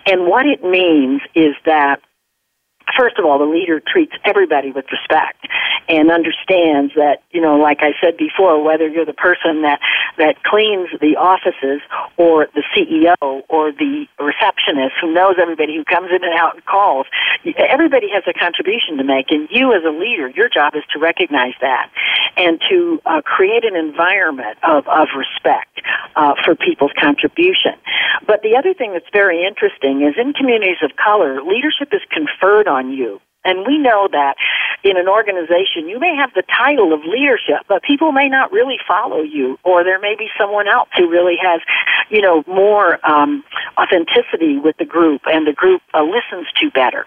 [0.06, 2.00] And what it means is that
[2.98, 5.46] first of all, the leader treats everybody with respect
[5.88, 9.80] and understands that, you know, like I said before, whether you're the person that,
[10.18, 11.80] that cleans the offices
[12.16, 13.16] or the CEO
[13.48, 17.06] or the receptionist who knows everybody who comes in and out and calls,
[17.56, 19.30] everybody has a contribution to make.
[19.30, 21.90] And you as a leader, your job is to recognize that
[22.36, 25.69] and to uh, create an environment of, of respect
[26.16, 27.72] uh, for people's contribution.
[28.26, 32.68] But the other thing that's very interesting is in communities of color, leadership is conferred
[32.68, 33.20] on you.
[33.44, 34.34] And we know that
[34.84, 38.76] in an organization, you may have the title of leadership, but people may not really
[38.86, 41.60] follow you, or there may be someone else who really has,
[42.10, 43.42] you know, more um,
[43.78, 47.06] authenticity with the group, and the group uh, listens to better.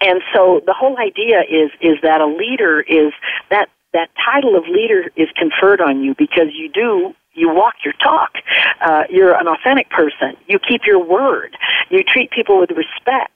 [0.00, 3.12] And so the whole idea is is that a leader is
[3.50, 7.94] that that title of leader is conferred on you because you do you walk your
[8.02, 8.32] talk.
[8.80, 10.36] Uh, you're an authentic person.
[10.48, 11.56] You keep your word.
[11.90, 13.32] You treat people with respect.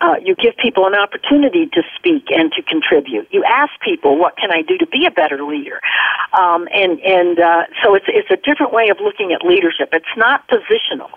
[0.00, 3.28] Uh, you give people an opportunity to speak and to contribute.
[3.30, 5.80] You ask people, "What can I do to be a better leader?"
[6.32, 9.90] Um, and and uh, so it's it's a different way of looking at leadership.
[9.92, 11.10] It's not positional.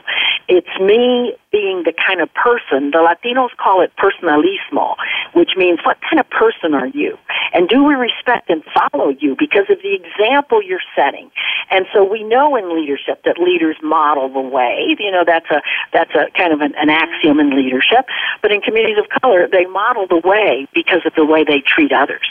[0.47, 2.91] It's me being the kind of person.
[2.91, 4.95] The Latinos call it personalismo,
[5.34, 7.17] which means what kind of person are you,
[7.53, 11.32] and do we respect and follow you because of the example you're setting?
[11.69, 14.95] And so we know in leadership that leaders model the way.
[14.99, 18.06] You know that's a that's a kind of an, an axiom in leadership.
[18.41, 21.91] But in communities of color, they model the way because of the way they treat
[21.91, 22.28] others.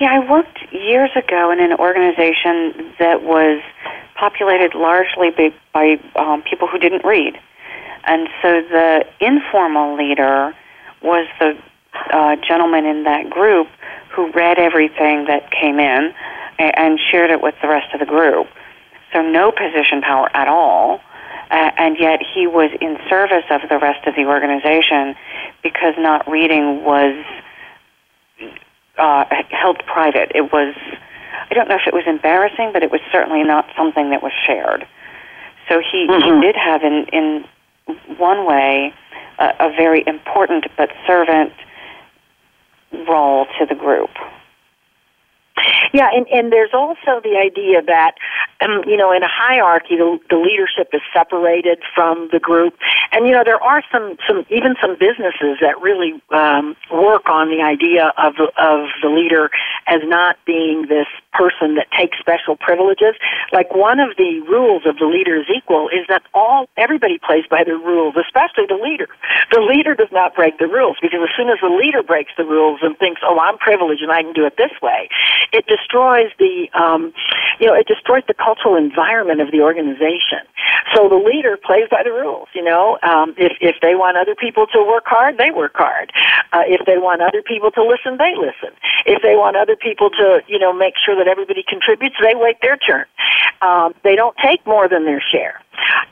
[0.00, 3.62] Yeah, I worked years ago in an organization that was
[4.16, 7.38] populated largely by, by um, people who didn't read.
[8.06, 10.54] And so the informal leader
[11.02, 11.56] was the
[12.12, 13.68] uh, gentleman in that group
[14.10, 16.12] who read everything that came in
[16.58, 18.46] and, and shared it with the rest of the group.
[19.12, 21.00] So no position power at all
[21.50, 25.14] uh, and yet he was in service of the rest of the organization
[25.62, 27.24] because not reading was
[28.98, 30.32] uh, held private.
[30.34, 30.74] It was,
[31.50, 34.32] I don't know if it was embarrassing, but it was certainly not something that was
[34.46, 34.86] shared.
[35.68, 36.22] So he, mm-hmm.
[36.22, 37.44] he did have, in, in
[38.18, 38.92] one way,
[39.38, 41.52] a, a very important but servant
[43.08, 44.10] role to the group.
[45.92, 48.16] Yeah, and, and there's also the idea that,
[48.60, 52.74] um, you know, in a hierarchy, the, the leadership is separated from the group.
[53.12, 57.48] And, you know, there are some, some even some businesses that really um, work on
[57.48, 59.50] the idea of, of the leader
[59.86, 63.14] as not being this person that takes special privileges.
[63.52, 67.44] Like one of the rules of the leader is equal is that all everybody plays
[67.50, 69.08] by the rules, especially the leader.
[69.50, 72.44] The leader does not break the rules because as soon as the leader breaks the
[72.44, 75.08] rules and thinks, "Oh, I'm privileged and I can do it this way,"
[75.52, 77.12] it destroys the, um,
[77.58, 80.42] you know, it destroys the cultural environment of the organization.
[80.94, 82.48] So the leader plays by the rules.
[82.54, 86.12] You know, um, if if they want other people to work hard, they work hard.
[86.52, 88.72] Uh, if they want other people to listen, they listen.
[89.06, 92.56] If they want other people to, you know, make sure that everybody contributes, they wait
[92.60, 93.06] their turn.
[93.62, 95.60] um, they don't take more than their share.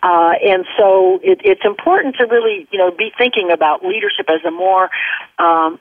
[0.02, 4.44] Uh, and so it, it's important to really, you know, be thinking about leadership as
[4.46, 4.90] a more,
[5.38, 5.78] um,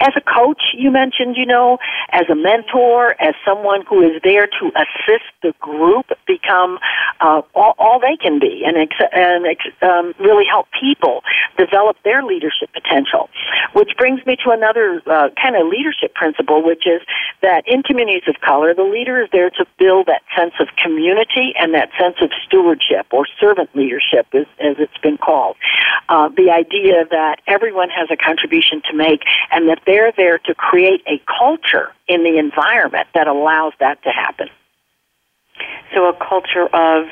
[0.00, 1.78] as a coach, you mentioned, you know,
[2.10, 6.78] as a mentor, as someone who is there to assist the group become
[7.20, 11.22] uh, all, all they can be and, ex- and ex- um, really help people
[11.56, 13.28] develop their leadership potential.
[13.72, 17.00] Which brings me to another uh, kind of leadership principle, which is
[17.42, 21.54] that in communities of color, the leader is there to build that sense of community
[21.58, 25.56] and that sense of stewardship or servant leadership, as, as it's been called.
[26.08, 30.54] Uh, the idea that everyone has a contribution to make and that they're there to
[30.54, 34.48] create a culture in the environment that allows that to happen.
[35.94, 37.06] So a culture of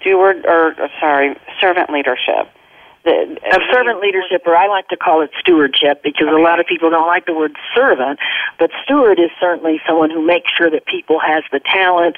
[0.00, 2.48] steward or sorry, servant leadership
[3.04, 6.66] the, of servant leadership, or I like to call it stewardship, because a lot of
[6.66, 8.18] people don't like the word servant.
[8.58, 12.16] But steward is certainly someone who makes sure that people has the talent.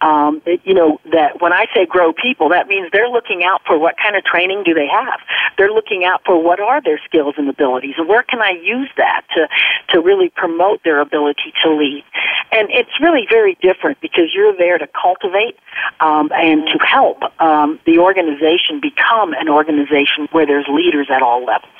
[0.00, 3.62] Um, it, you know that when I say grow people, that means they're looking out
[3.66, 5.20] for what kind of training do they have.
[5.58, 8.90] They're looking out for what are their skills and abilities, and where can I use
[8.96, 9.48] that to
[9.88, 12.04] to really promote their ability to lead.
[12.52, 15.56] And it's really very different because you're there to cultivate
[16.00, 21.44] um, and to help um, the organization become an organization where there's leaders at all
[21.44, 21.72] levels.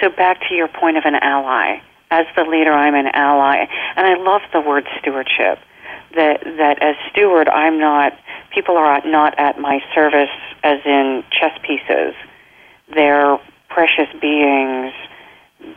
[0.00, 1.80] So back to your point of an ally.
[2.10, 3.66] As the leader, I'm an ally,
[3.96, 5.58] and I love the word stewardship.
[6.16, 8.12] That that as steward, I'm not.
[8.52, 10.30] People are not at my service,
[10.64, 12.14] as in chess pieces.
[12.92, 14.92] They're precious beings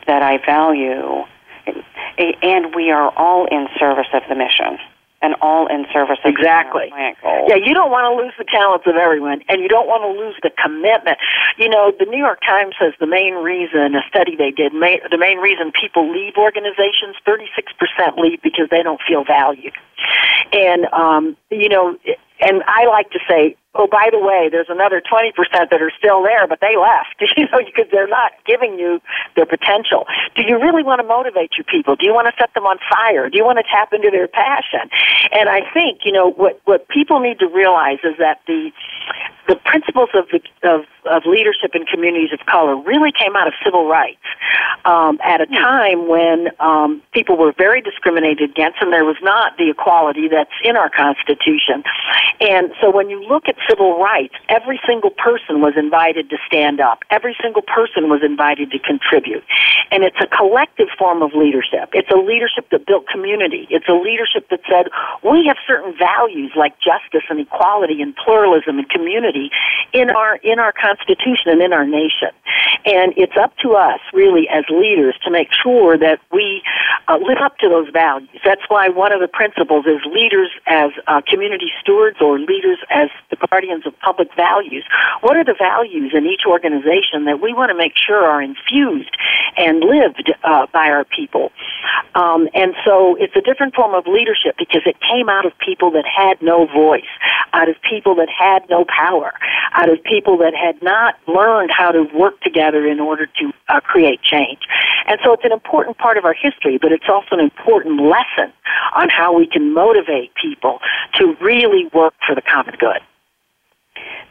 [0.07, 1.23] that I value,
[2.41, 4.79] and we are all in service of the mission
[5.23, 6.91] and all in service of exactly.
[7.47, 10.11] Yeah, you don't want to lose the talents of everyone, and you don't want to
[10.11, 11.17] lose the commitment.
[11.57, 15.17] You know, the New York Times says the main reason a study they did, the
[15.17, 19.73] main reason people leave organizations, 36% leave because they don't feel valued.
[20.51, 21.97] And um, you know,
[22.43, 26.21] and I like to say oh, by the way, there's another 20% that are still
[26.21, 29.01] there, but they left, you know, because they're not giving you
[29.35, 30.05] their potential.
[30.35, 31.95] Do you really want to motivate your people?
[31.95, 33.29] Do you want to set them on fire?
[33.29, 34.89] Do you want to tap into their passion?
[35.31, 38.71] And I think, you know, what, what people need to realize is that the,
[39.47, 43.53] the principles of, the, of, of leadership in communities of color really came out of
[43.63, 44.21] civil rights
[44.85, 49.57] um, at a time when um, people were very discriminated against and there was not
[49.57, 51.83] the equality that's in our Constitution.
[52.39, 56.79] And so when you look at civil rights, every single person was invited to stand
[56.79, 57.03] up.
[57.09, 59.43] Every single person was invited to contribute.
[59.91, 61.89] And it's a collective form of leadership.
[61.93, 63.67] It's a leadership that built community.
[63.69, 64.87] It's a leadership that said,
[65.23, 69.49] we have certain values like justice and equality and pluralism and community
[69.93, 72.29] in our, in our Constitution and in our nation.
[72.85, 76.61] And it's up to us, really, as leaders, to make sure that we
[77.07, 78.29] uh, live up to those values.
[78.43, 83.09] That's why one of the principles is leaders as uh, community stewards or leaders as
[83.29, 84.83] the guardians of public values.
[85.21, 89.15] What are the values in each organization that we want to make sure are infused
[89.57, 91.51] and lived uh, by our people?
[92.15, 95.91] Um, and so it's a different form of leadership because it came out of people
[95.91, 97.13] that had no voice,
[97.53, 99.33] out of people that had no power,
[99.73, 103.79] out of people that had not learned how to work together in order to uh,
[103.81, 104.61] create change.
[105.07, 108.51] And so it's an important part of our history, but it's also an important lesson
[108.95, 110.79] on how we can motivate people
[111.19, 113.01] to really work for the common good.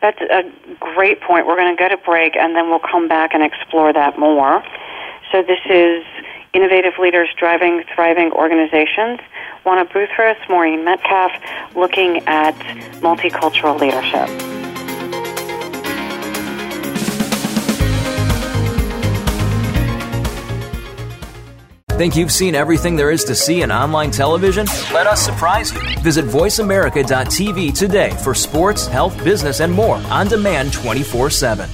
[0.00, 0.42] That's a
[0.80, 1.46] great point.
[1.46, 4.62] We're going to go to break and then we'll come back and explore that more.
[5.30, 6.04] So this is
[6.52, 9.20] Innovative Leaders Driving Thriving Organizations.
[9.64, 10.10] Want a booth
[10.48, 11.32] Maureen Metcalf,
[11.74, 12.54] looking at
[13.00, 14.61] multicultural leadership.
[22.02, 24.66] Think you've seen everything there is to see in online television?
[24.92, 25.78] Let us surprise you.
[26.00, 31.70] Visit VoiceAmerica.tv today for sports, health, business, and more on demand 24 7.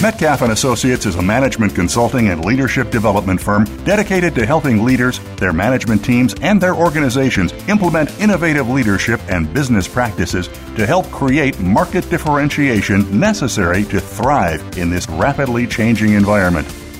[0.00, 5.18] Metcalf and Associates is a management consulting and leadership development firm dedicated to helping leaders,
[5.38, 10.46] their management teams, and their organizations implement innovative leadership and business practices
[10.76, 16.68] to help create market differentiation necessary to thrive in this rapidly changing environment.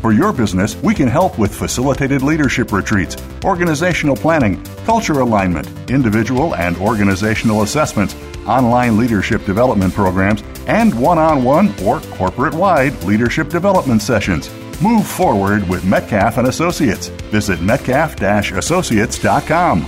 [0.00, 6.54] For your business, we can help with facilitated leadership retreats, organizational planning, culture alignment, individual
[6.54, 8.14] and organizational assessments,
[8.46, 14.48] online leadership development programs, and one on one or corporate wide leadership development sessions.
[14.80, 17.08] Move forward with Metcalf and Associates.
[17.32, 19.86] Visit metcalf-associates.com.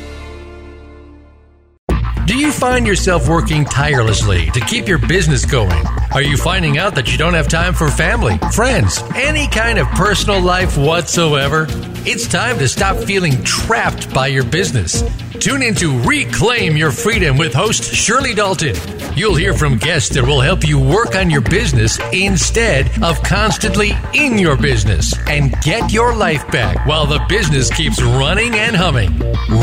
[2.26, 5.84] Do you find yourself working tirelessly to keep your business going?
[6.12, 9.86] Are you finding out that you don't have time for family, friends, any kind of
[9.90, 11.66] personal life whatsoever?
[12.04, 15.04] It's time to stop feeling trapped by your business.
[15.38, 18.74] Tune in to Reclaim Your Freedom with host Shirley Dalton.
[19.16, 23.92] You'll hear from guests that will help you work on your business instead of constantly
[24.12, 29.16] in your business and get your life back while the business keeps running and humming.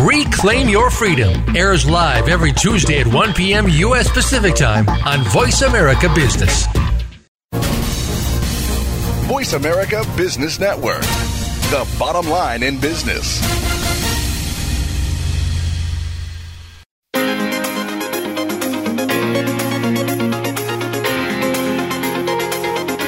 [0.05, 3.67] Reclaim Your Freedom airs live every Tuesday at 1 p.m.
[3.67, 4.09] U.S.
[4.11, 6.36] Pacific Time on Voice America Business.
[9.25, 13.41] Voice America Business Network, the bottom line in business.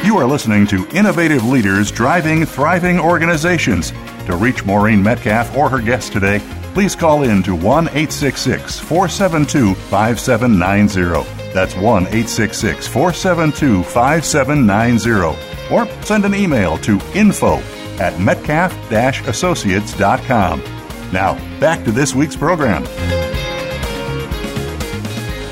[0.03, 3.91] You are listening to Innovative Leaders Driving Thriving Organizations.
[4.25, 6.39] To reach Maureen Metcalf or her guest today,
[6.73, 11.38] please call in to 1 866 472 5790.
[11.53, 15.73] That's 1 866 472 5790.
[15.73, 17.57] Or send an email to info
[17.99, 20.63] at metcalf associates.com.
[21.11, 22.85] Now, back to this week's program.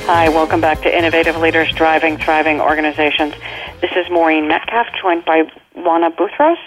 [0.05, 3.33] Hi, welcome back to Innovative Leaders Driving Thriving Organizations.
[3.81, 6.57] This is Maureen Metcalf, joined by Juana Bordas.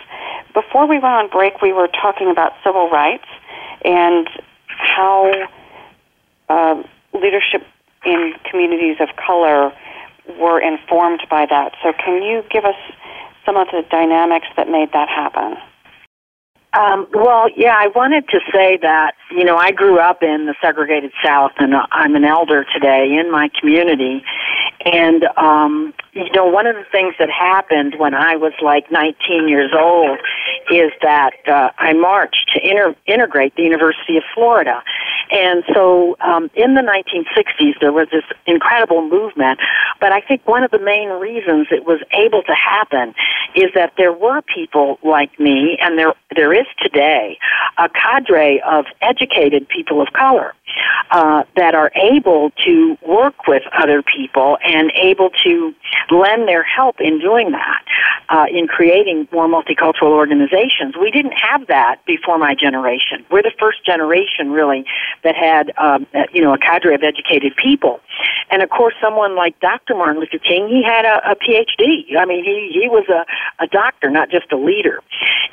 [0.53, 3.25] Before we went on break, we were talking about civil rights
[3.85, 4.29] and
[4.67, 5.33] how
[6.49, 6.83] uh,
[7.15, 7.67] leadership
[8.05, 9.73] in communities of color
[10.39, 11.73] were informed by that.
[11.83, 12.77] So, can you give us
[13.45, 15.57] some of the dynamics that made that happen?
[16.73, 20.55] Um, well, yeah, I wanted to say that, you know, I grew up in the
[20.63, 24.23] segregated South and I'm an elder today in my community.
[24.85, 29.49] And, um, you know, one of the things that happened when I was like 19
[29.49, 30.19] years old
[30.71, 34.83] is that uh, I marched to inter- integrate the University of Florida.
[35.33, 39.61] And so um, in the 1960s, there was this incredible movement.
[40.01, 43.15] But I think one of the main reasons it was able to happen
[43.55, 47.39] is that there were people like me, and there there is today
[47.79, 50.55] a cadre of educated people of color
[51.11, 55.75] uh, that are able to work with other people and able to
[56.11, 57.83] lend their help in doing that,
[58.29, 60.95] uh, in creating more multicultural organizations.
[61.01, 63.25] We didn't have that before my generation.
[63.31, 64.85] We're the first generation, really,
[65.25, 68.01] that had, um, uh, you know, a cadre of educated people.
[68.51, 69.95] And of course, someone like Dr.
[69.95, 72.17] Martin Luther King, he had a, a PhD.
[72.19, 73.25] I mean, he, he was a,
[73.63, 75.01] a doctor, not just a leader.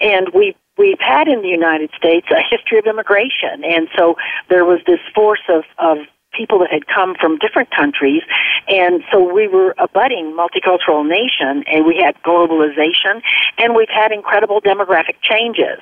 [0.01, 4.15] And we we've had in the United States a history of immigration, and so
[4.49, 5.97] there was this force of, of
[6.37, 8.21] people that had come from different countries.
[8.67, 13.21] And so we were a budding multicultural nation and we had globalization
[13.57, 15.79] and we've had incredible demographic changes.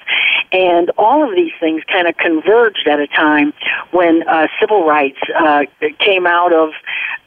[0.52, 3.54] And all of these things kind of converged at a time
[3.92, 5.64] when uh, civil rights uh,
[6.00, 6.70] came out of,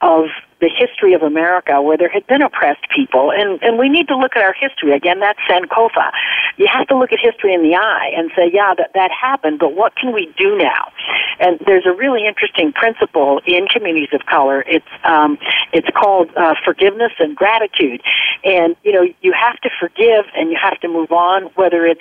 [0.01, 0.27] of
[0.61, 4.17] the history of America where there had been oppressed people, and, and we need to
[4.17, 4.93] look at our history.
[4.93, 6.11] Again, that's Sankofa.
[6.57, 9.61] You have to look at history in the eye and say, yeah, that, that happened,
[9.61, 10.91] but what can we do now?
[11.39, 14.65] And there's a really interesting principle in communities of color.
[14.67, 15.39] It's, um,
[15.73, 18.03] it's called uh, forgiveness and gratitude.
[18.43, 22.01] And, you know, you have to forgive and you have to move on, whether it's,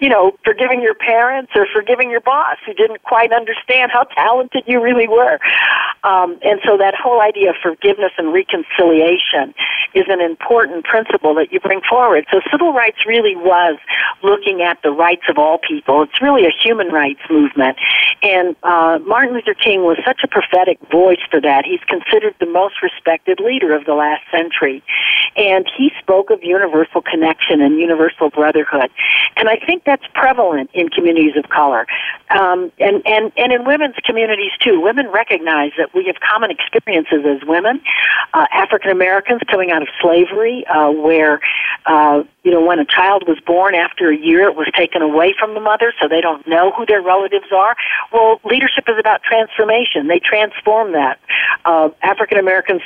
[0.00, 4.64] you know, forgiving your parents or forgiving your boss who didn't quite understand how talented
[4.66, 5.38] you really were.
[6.02, 7.83] Um, and so that whole idea of forgiveness
[8.18, 9.54] and reconciliation
[9.94, 12.26] is an important principle that you bring forward.
[12.32, 13.78] So civil rights really was
[14.22, 16.02] looking at the rights of all people.
[16.02, 17.76] It's really a human rights movement.
[18.22, 21.64] And uh, Martin Luther King was such a prophetic voice for that.
[21.64, 24.82] He's considered the most respected leader of the last century.
[25.36, 28.90] And he spoke of universal connection and universal brotherhood.
[29.36, 31.86] And I think that's prevalent in communities of color.
[32.30, 34.80] Um, and, and, and in women's communities too.
[34.80, 37.73] Women recognize that we have common experiences as women.
[38.32, 41.40] Uh, African Americans coming out of slavery, uh, where,
[41.86, 45.34] uh, you know, when a child was born after a year, it was taken away
[45.38, 47.76] from the mother, so they don't know who their relatives are.
[48.12, 50.08] Well, leadership is about transformation.
[50.08, 51.20] They transform that.
[51.64, 52.82] Uh, African Americans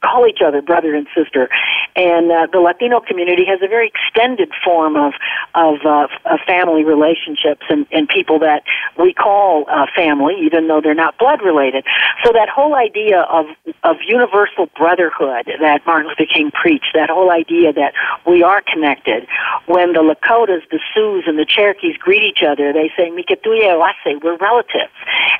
[0.00, 1.48] call each other brother and sister.
[1.96, 5.14] And uh, the Latino community has a very extended form of
[5.54, 8.62] of, uh, of family relationships and, and people that
[8.98, 11.84] we call uh, family, even though they're not blood related.
[12.24, 13.46] So that whole idea of
[13.82, 17.94] of universal brotherhood that Martin Luther King preached, that whole idea that
[18.26, 19.26] we are connected.
[19.66, 23.68] When the Lakotas, the Sioux, and the Cherokees greet each other, they say "Mitakuye
[24.04, 24.92] say we're relatives.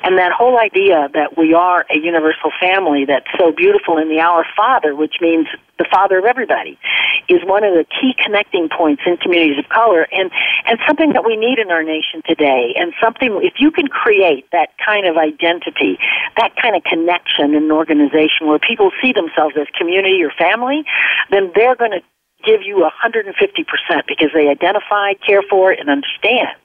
[0.03, 4.19] And that whole idea that we are a universal family that's so beautiful in the
[4.19, 5.47] Our Father, which means
[5.77, 6.77] the father of everybody,
[7.27, 10.31] is one of the key connecting points in communities of color and,
[10.65, 12.73] and something that we need in our nation today.
[12.77, 15.97] And something, if you can create that kind of identity,
[16.37, 20.83] that kind of connection in an organization where people see themselves as community or family,
[21.31, 22.01] then they're going to
[22.45, 23.35] give you 150%
[24.07, 26.55] because they identify, care for, and understand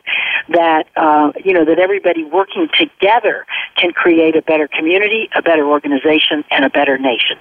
[0.49, 5.67] that uh, you know that everybody working together can create a better community, a better
[5.67, 7.39] organization, and a better nation.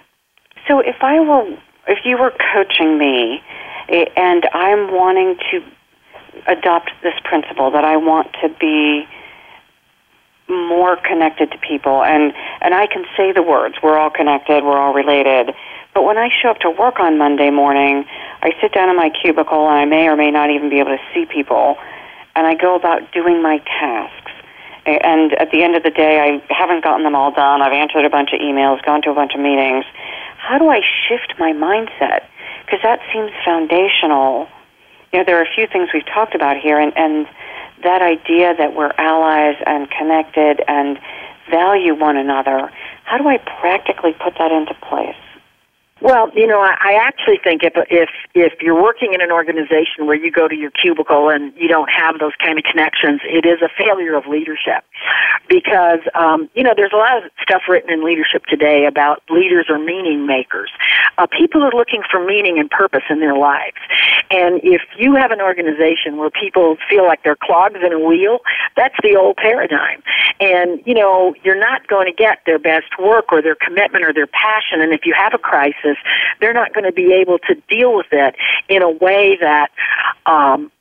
[0.68, 1.58] So if I were,
[1.88, 3.42] if you were coaching me,
[3.90, 5.64] eh, and I'm wanting to
[6.48, 9.08] adopt this principle that I want to be
[10.50, 14.78] more connected to people and and I can say the words we're all connected we're
[14.78, 15.56] all related
[15.94, 18.04] but when I show up to work on Monday morning
[18.42, 20.98] I sit down in my cubicle and I may or may not even be able
[20.98, 21.78] to see people
[22.36, 24.32] and I go about doing my tasks.
[24.86, 27.62] And at the end of the day I haven't gotten them all done.
[27.62, 29.86] I've answered a bunch of emails gone to a bunch of meetings
[30.44, 32.28] how do I shift my mindset
[32.66, 34.48] because that seems foundational
[35.12, 37.28] you know there are a few things we've talked about here and and
[37.84, 41.00] that idea that we're allies and connected and
[41.50, 42.72] value one another,
[43.04, 45.16] how do I practically put that into place?
[46.04, 50.06] Well, you know, I, I actually think if if if you're working in an organization
[50.06, 53.46] where you go to your cubicle and you don't have those kind of connections, it
[53.46, 54.84] is a failure of leadership.
[55.48, 59.68] Because um, you know, there's a lot of stuff written in leadership today about leaders
[59.70, 60.72] are meaning makers.
[61.18, 63.80] Uh, people are looking for meaning and purpose in their lives,
[64.30, 68.40] and if you have an organization where people feel like they're clogs in a wheel,
[68.76, 70.04] that's the old paradigm.
[70.42, 74.12] And you know, you're not going to get their best work or their commitment or
[74.12, 74.82] their passion.
[74.82, 75.93] And if you have a crisis
[76.40, 78.36] they're not going to be able to deal with it
[78.70, 79.70] in a way that
[80.26, 80.72] um,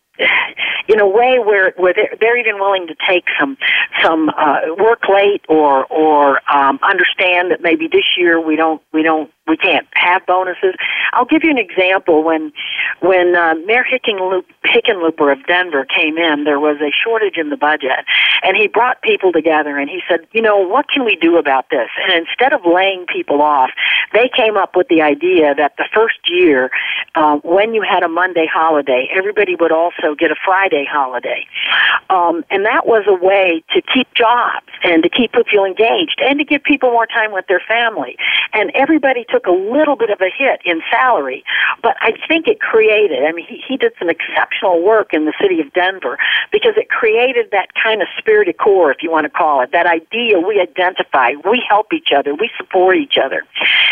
[0.88, 3.56] in a way where where they're, they're even willing to take some
[4.02, 9.02] some uh, work late or or um, understand that maybe this year we don't we
[9.02, 10.74] don't we can't have bonuses.
[11.12, 12.22] I'll give you an example.
[12.22, 12.52] When
[13.00, 18.06] when uh, Mayor Hickenlooper of Denver came in, there was a shortage in the budget,
[18.42, 21.66] and he brought people together and he said, you know, what can we do about
[21.70, 21.88] this?
[22.08, 23.70] And instead of laying people off,
[24.12, 26.70] they came up with the idea that the first year,
[27.16, 31.46] uh, when you had a Monday holiday, everybody would also get a Friday holiday,
[32.10, 36.38] um, and that was a way to keep jobs and to keep people engaged and
[36.38, 38.16] to give people more time with their family.
[38.52, 41.42] And everybody took a little bit of a hit in salary,
[41.82, 45.32] but I think it created, I mean, he, he did some exceptional work in the
[45.40, 46.18] city of Denver
[46.52, 49.86] because it created that kind of spirited core, if you want to call it, that
[49.86, 53.42] idea we identify, we help each other, we support each other.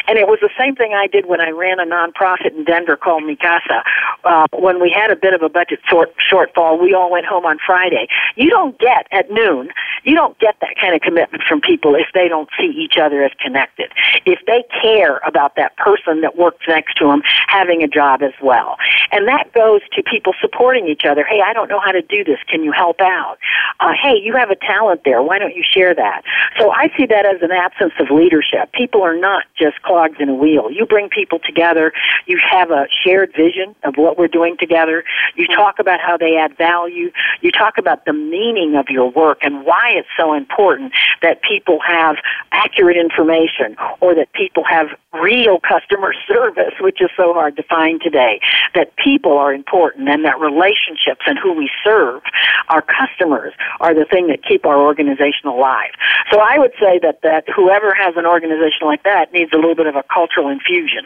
[0.06, 2.96] And it was the same thing I did when I ran a nonprofit in Denver
[2.96, 3.82] called Mi Casa.
[4.24, 7.46] Uh, when we had a bit of a budget sort, shortfall, we all went home
[7.46, 8.08] on Friday.
[8.36, 9.70] You don't get at noon,
[10.04, 13.22] you don't get that kind of commitment from people if they don't see each other
[13.22, 13.90] as connected.
[14.26, 18.34] If they care about that person that works next to them having a job as
[18.42, 18.76] well.
[19.12, 21.24] And that goes to people supporting each other.
[21.24, 22.38] Hey, I don't know how to do this.
[22.50, 23.38] Can you help out?
[23.80, 25.22] Uh, hey, you have a talent there.
[25.22, 26.22] Why don't you share that?
[26.58, 28.72] So I see that as an absence of leadership.
[28.74, 30.70] People are not just clogs in a wheel.
[30.70, 31.92] You bring people together.
[32.26, 35.04] You have a shared vision of what we're doing together.
[35.36, 37.10] You talk about how they add value.
[37.40, 41.78] You talk about the meaning of your work and why it's so important that people
[41.86, 42.16] have
[42.52, 44.88] accurate information or that people have
[45.20, 48.40] real customer service, which is so hard to find today.
[48.74, 52.22] That people are important and that relationships and who we serve,
[52.68, 55.90] our customers, are the thing that keep our organization alive.
[56.30, 59.74] So I would say that, that whoever has an organization like that needs a little
[59.74, 61.04] bit of a cultural infusion.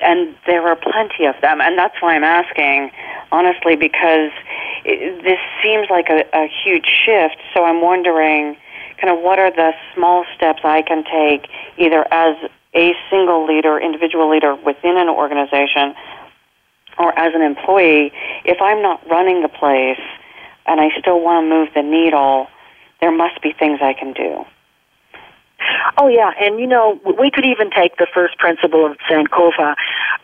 [0.00, 2.90] And there are plenty of them, and that's why I'm asking,
[3.32, 4.30] honestly, because
[4.84, 7.36] it, this seems like a, a huge shift.
[7.54, 8.56] So I'm wondering,
[9.00, 12.36] kind of, what are the small steps I can take, either as
[12.74, 15.94] a single leader, individual leader within an organization,
[16.98, 18.12] or as an employee,
[18.44, 20.00] if I'm not running the place
[20.66, 22.48] and I still want to move the needle,
[23.00, 24.44] there must be things I can do.
[25.96, 29.74] Oh yeah, and you know we could even take the first principle of Sankofa.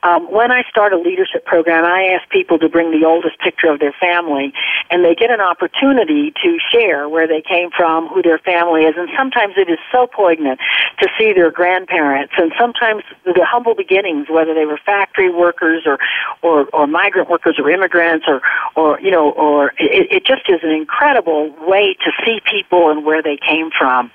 [0.05, 3.73] Um, when I start a leadership program, I ask people to bring the oldest picture
[3.73, 4.53] of their family,
[4.91, 8.95] and they get an opportunity to share where they came from, who their family is,
[8.97, 10.61] and sometimes it is so poignant
[11.01, 15.99] to see their grandparents, and sometimes the humble beginnings, whether they were factory workers or
[16.43, 18.41] or, or migrant workers or immigrants or
[18.77, 23.05] or you know or it, it just is an incredible way to see people and
[23.05, 24.13] where they came from,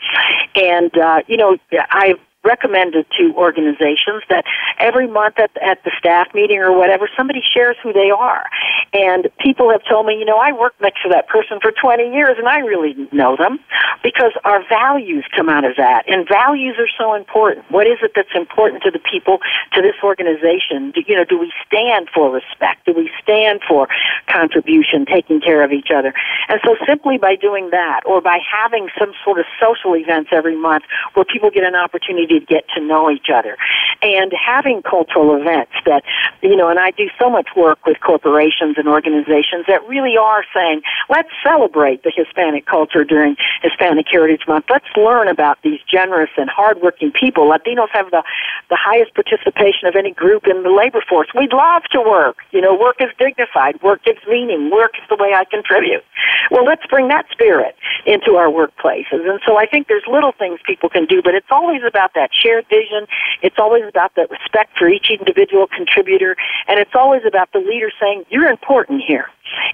[0.55, 1.57] and uh, Uh, you know
[1.89, 2.13] I
[2.43, 4.45] recommended to organizations that
[4.79, 8.45] every month at, at the staff meeting or whatever, somebody shares who they are.
[8.93, 12.11] And people have told me, you know, I worked next to that person for 20
[12.13, 13.59] years and I really know them
[14.03, 16.03] because our values come out of that.
[16.07, 17.69] And values are so important.
[17.69, 19.39] What is it that's important to the people,
[19.73, 20.91] to this organization?
[20.91, 22.85] Do, you know, do we stand for respect?
[22.85, 23.89] Do we stand for
[24.27, 26.13] contribution, taking care of each other?
[26.47, 30.55] And so simply by doing that or by having some sort of social events every
[30.55, 33.57] month where people get an opportunity to get to know each other.
[34.01, 36.03] And having cultural events that,
[36.41, 40.43] you know, and I do so much work with corporations and organizations that really are
[40.53, 44.65] saying, let's celebrate the Hispanic culture during Hispanic Heritage Month.
[44.69, 47.49] Let's learn about these generous and hardworking people.
[47.49, 48.23] Latinos have the,
[48.69, 51.27] the highest participation of any group in the labor force.
[51.35, 52.37] We'd love to work.
[52.51, 53.81] You know, work is dignified.
[53.81, 54.69] Work gives meaning.
[54.71, 56.03] Work is the way I contribute.
[56.51, 57.75] Well, let's bring that spirit
[58.05, 59.27] into our workplaces.
[59.27, 62.18] And so I think there's little things people can do, but it's always about that
[62.33, 63.07] shared vision.
[63.41, 66.35] It's always about that respect for each individual contributor.
[66.67, 69.27] And it's always about the leader saying, you're important here.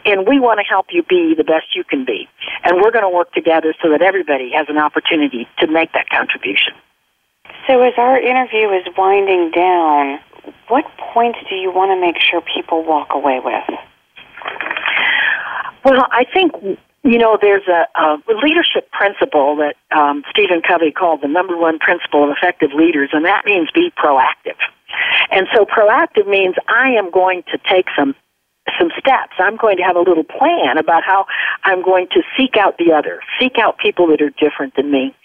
[0.06, 2.28] And we want to help you be the best you can be.
[2.64, 6.10] And we're going to work together so that everybody has an opportunity to make that
[6.10, 6.74] contribution.
[7.68, 10.20] So as our interview is winding down,
[10.68, 13.80] what points do you want to make sure people walk away with?
[15.84, 16.54] Well, I think
[17.06, 21.78] you know, there's a, a leadership principle that um, Stephen Covey called the number one
[21.78, 24.58] principle of effective leaders, and that means be proactive.
[25.32, 28.16] And so proactive means I am going to take some
[28.80, 29.34] some steps.
[29.38, 31.28] I'm going to have a little plan about how
[31.64, 35.16] I'm going to seek out the other, seek out people that are different than me.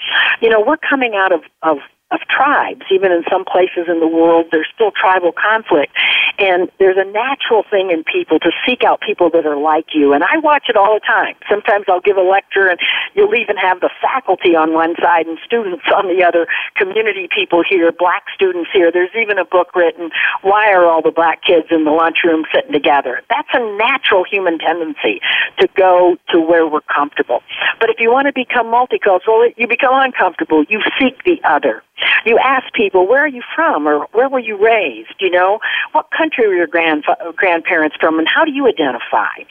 [0.42, 1.78] You know, we're coming out of, of
[2.10, 2.82] of tribes.
[2.90, 5.92] Even in some places in the world, there's still tribal conflict.
[6.38, 10.12] And there's a natural thing in people to seek out people that are like you.
[10.12, 11.34] And I watch it all the time.
[11.48, 12.78] Sometimes I'll give a lecture and
[13.14, 16.46] you'll even have the faculty on one side and students on the other,
[16.76, 18.90] community people here, black students here.
[18.90, 20.10] There's even a book written,
[20.42, 23.22] Why Are All the Black Kids in the Lunchroom Sitting Together?
[23.28, 25.20] That's a natural human tendency
[25.58, 27.42] to go to where we're comfortable.
[27.78, 30.64] But if you want to become multicultural, you become uncomfortable.
[30.68, 31.82] You seek the other.
[32.24, 35.14] You ask people, where are you from or where were you raised?
[35.18, 35.60] You know,
[35.92, 37.04] what country were your grand,
[37.36, 39.44] grandparents from and how do you identify?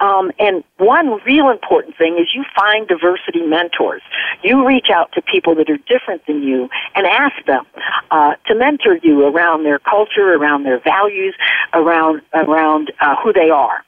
[0.00, 4.02] Um, and one real important thing is you find diversity mentors.
[4.42, 7.66] You reach out to people that are different than you and ask them
[8.10, 11.34] uh, to mentor you around their culture, around their values,
[11.72, 13.84] around, around uh, who they are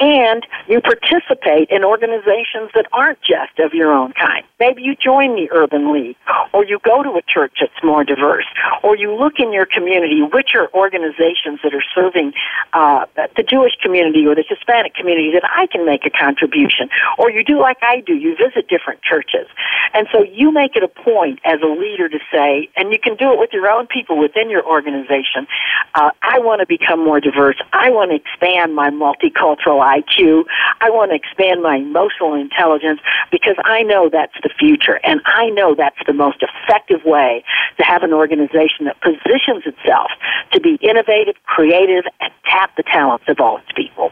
[0.00, 4.44] and you participate in organizations that aren't just of your own kind.
[4.60, 6.16] Maybe you join the Urban League,
[6.52, 8.46] or you go to a church that's more diverse,
[8.82, 12.32] or you look in your community which are organizations that are serving
[12.72, 16.88] uh, the Jewish community or the Hispanic community that I can make a contribution,
[17.18, 19.46] or you do like I do, you visit different churches.
[19.94, 23.16] And so you make it a point as a leader to say, and you can
[23.16, 25.46] do it with your own people within your organization,
[25.94, 27.56] uh, I want to become more diverse.
[27.72, 30.44] I want to expand my multicultural cultural IQ.
[30.80, 33.00] I want to expand my emotional intelligence
[33.30, 37.44] because I know that's the future and I know that's the most effective way
[37.78, 40.10] to have an organization that positions itself
[40.52, 44.10] to be innovative, creative, and tap the talents of all its people.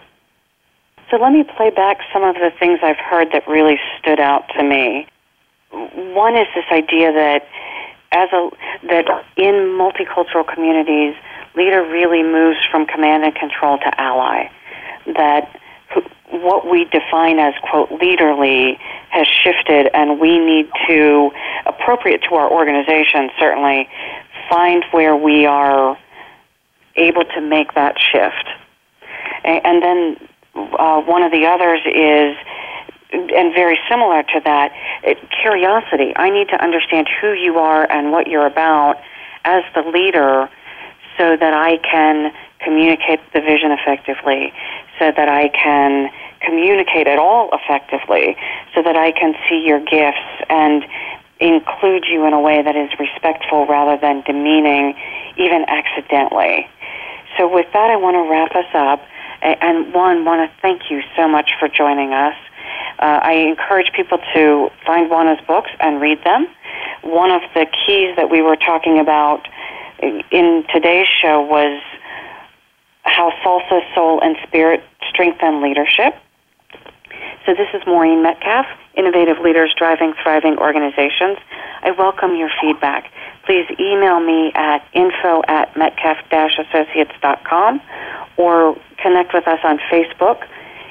[1.10, 4.48] So let me play back some of the things I've heard that really stood out
[4.56, 5.06] to me.
[5.70, 7.46] One is this idea that
[8.12, 8.50] as a
[8.88, 11.14] that in multicultural communities,
[11.56, 14.48] leader really moves from command and control to ally
[15.06, 15.60] that
[16.30, 18.78] what we define as quote leaderly
[19.10, 21.30] has shifted and we need to
[21.66, 23.88] appropriate to our organization certainly
[24.50, 25.96] find where we are
[26.96, 28.48] able to make that shift.
[29.44, 30.16] And then
[30.54, 32.36] uh, one of the others is
[33.12, 34.72] and very similar to that
[35.04, 36.12] it, curiosity.
[36.16, 38.96] I need to understand who you are and what you're about
[39.44, 40.48] as the leader
[41.18, 44.52] so that i can communicate the vision effectively
[44.98, 48.36] so that I can communicate at all effectively,
[48.74, 50.84] so that I can see your gifts and
[51.40, 54.94] include you in a way that is respectful rather than demeaning,
[55.36, 56.68] even accidentally.
[57.36, 59.02] So, with that, I want to wrap us up.
[59.42, 62.34] And one, want to thank you so much for joining us.
[62.98, 66.46] Uh, I encourage people to find Juana's books and read them.
[67.02, 69.46] One of the keys that we were talking about
[70.30, 71.82] in today's show was
[73.14, 76.14] how salsa, soul, and spirit strengthen leadership.
[77.46, 81.38] So this is Maureen Metcalf, Innovative Leaders Driving Thriving Organizations.
[81.82, 83.12] I welcome your feedback.
[83.46, 87.80] Please email me at info at metcalf-associates.com
[88.36, 90.44] or connect with us on Facebook,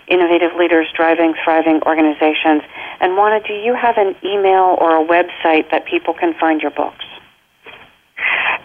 [0.07, 2.61] Innovative Leaders Driving Thriving Organizations.
[3.01, 6.71] And Juana, do you have an email or a website that people can find your
[6.71, 7.03] books?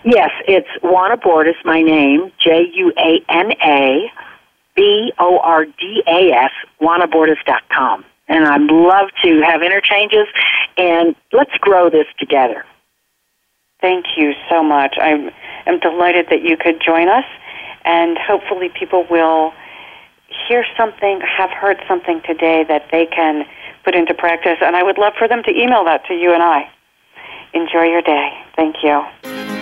[0.05, 4.11] Yes, it's Juana Bordas, my name, J U A N A
[4.77, 8.05] B O R D A S, juanabordas.com.
[8.29, 10.27] And I'd love to have interchanges
[10.77, 12.65] and let's grow this together.
[13.81, 14.97] Thank you so much.
[15.01, 15.33] I
[15.67, 17.25] am delighted that you could join us,
[17.85, 19.53] and hopefully, people will
[20.49, 23.45] hear something, have heard something today that they can
[23.85, 24.59] put into practice.
[24.61, 26.69] And I would love for them to email that to you and I.
[27.55, 28.31] Enjoy your day.
[28.57, 29.58] Thank you.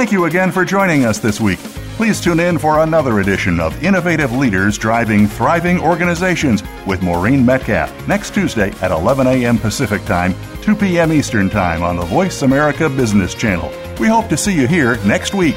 [0.00, 1.58] Thank you again for joining us this week.
[1.98, 8.08] Please tune in for another edition of Innovative Leaders Driving Thriving Organizations with Maureen Metcalf
[8.08, 9.58] next Tuesday at 11 a.m.
[9.58, 11.12] Pacific Time, 2 p.m.
[11.12, 13.70] Eastern Time on the Voice America Business Channel.
[14.00, 15.56] We hope to see you here next week.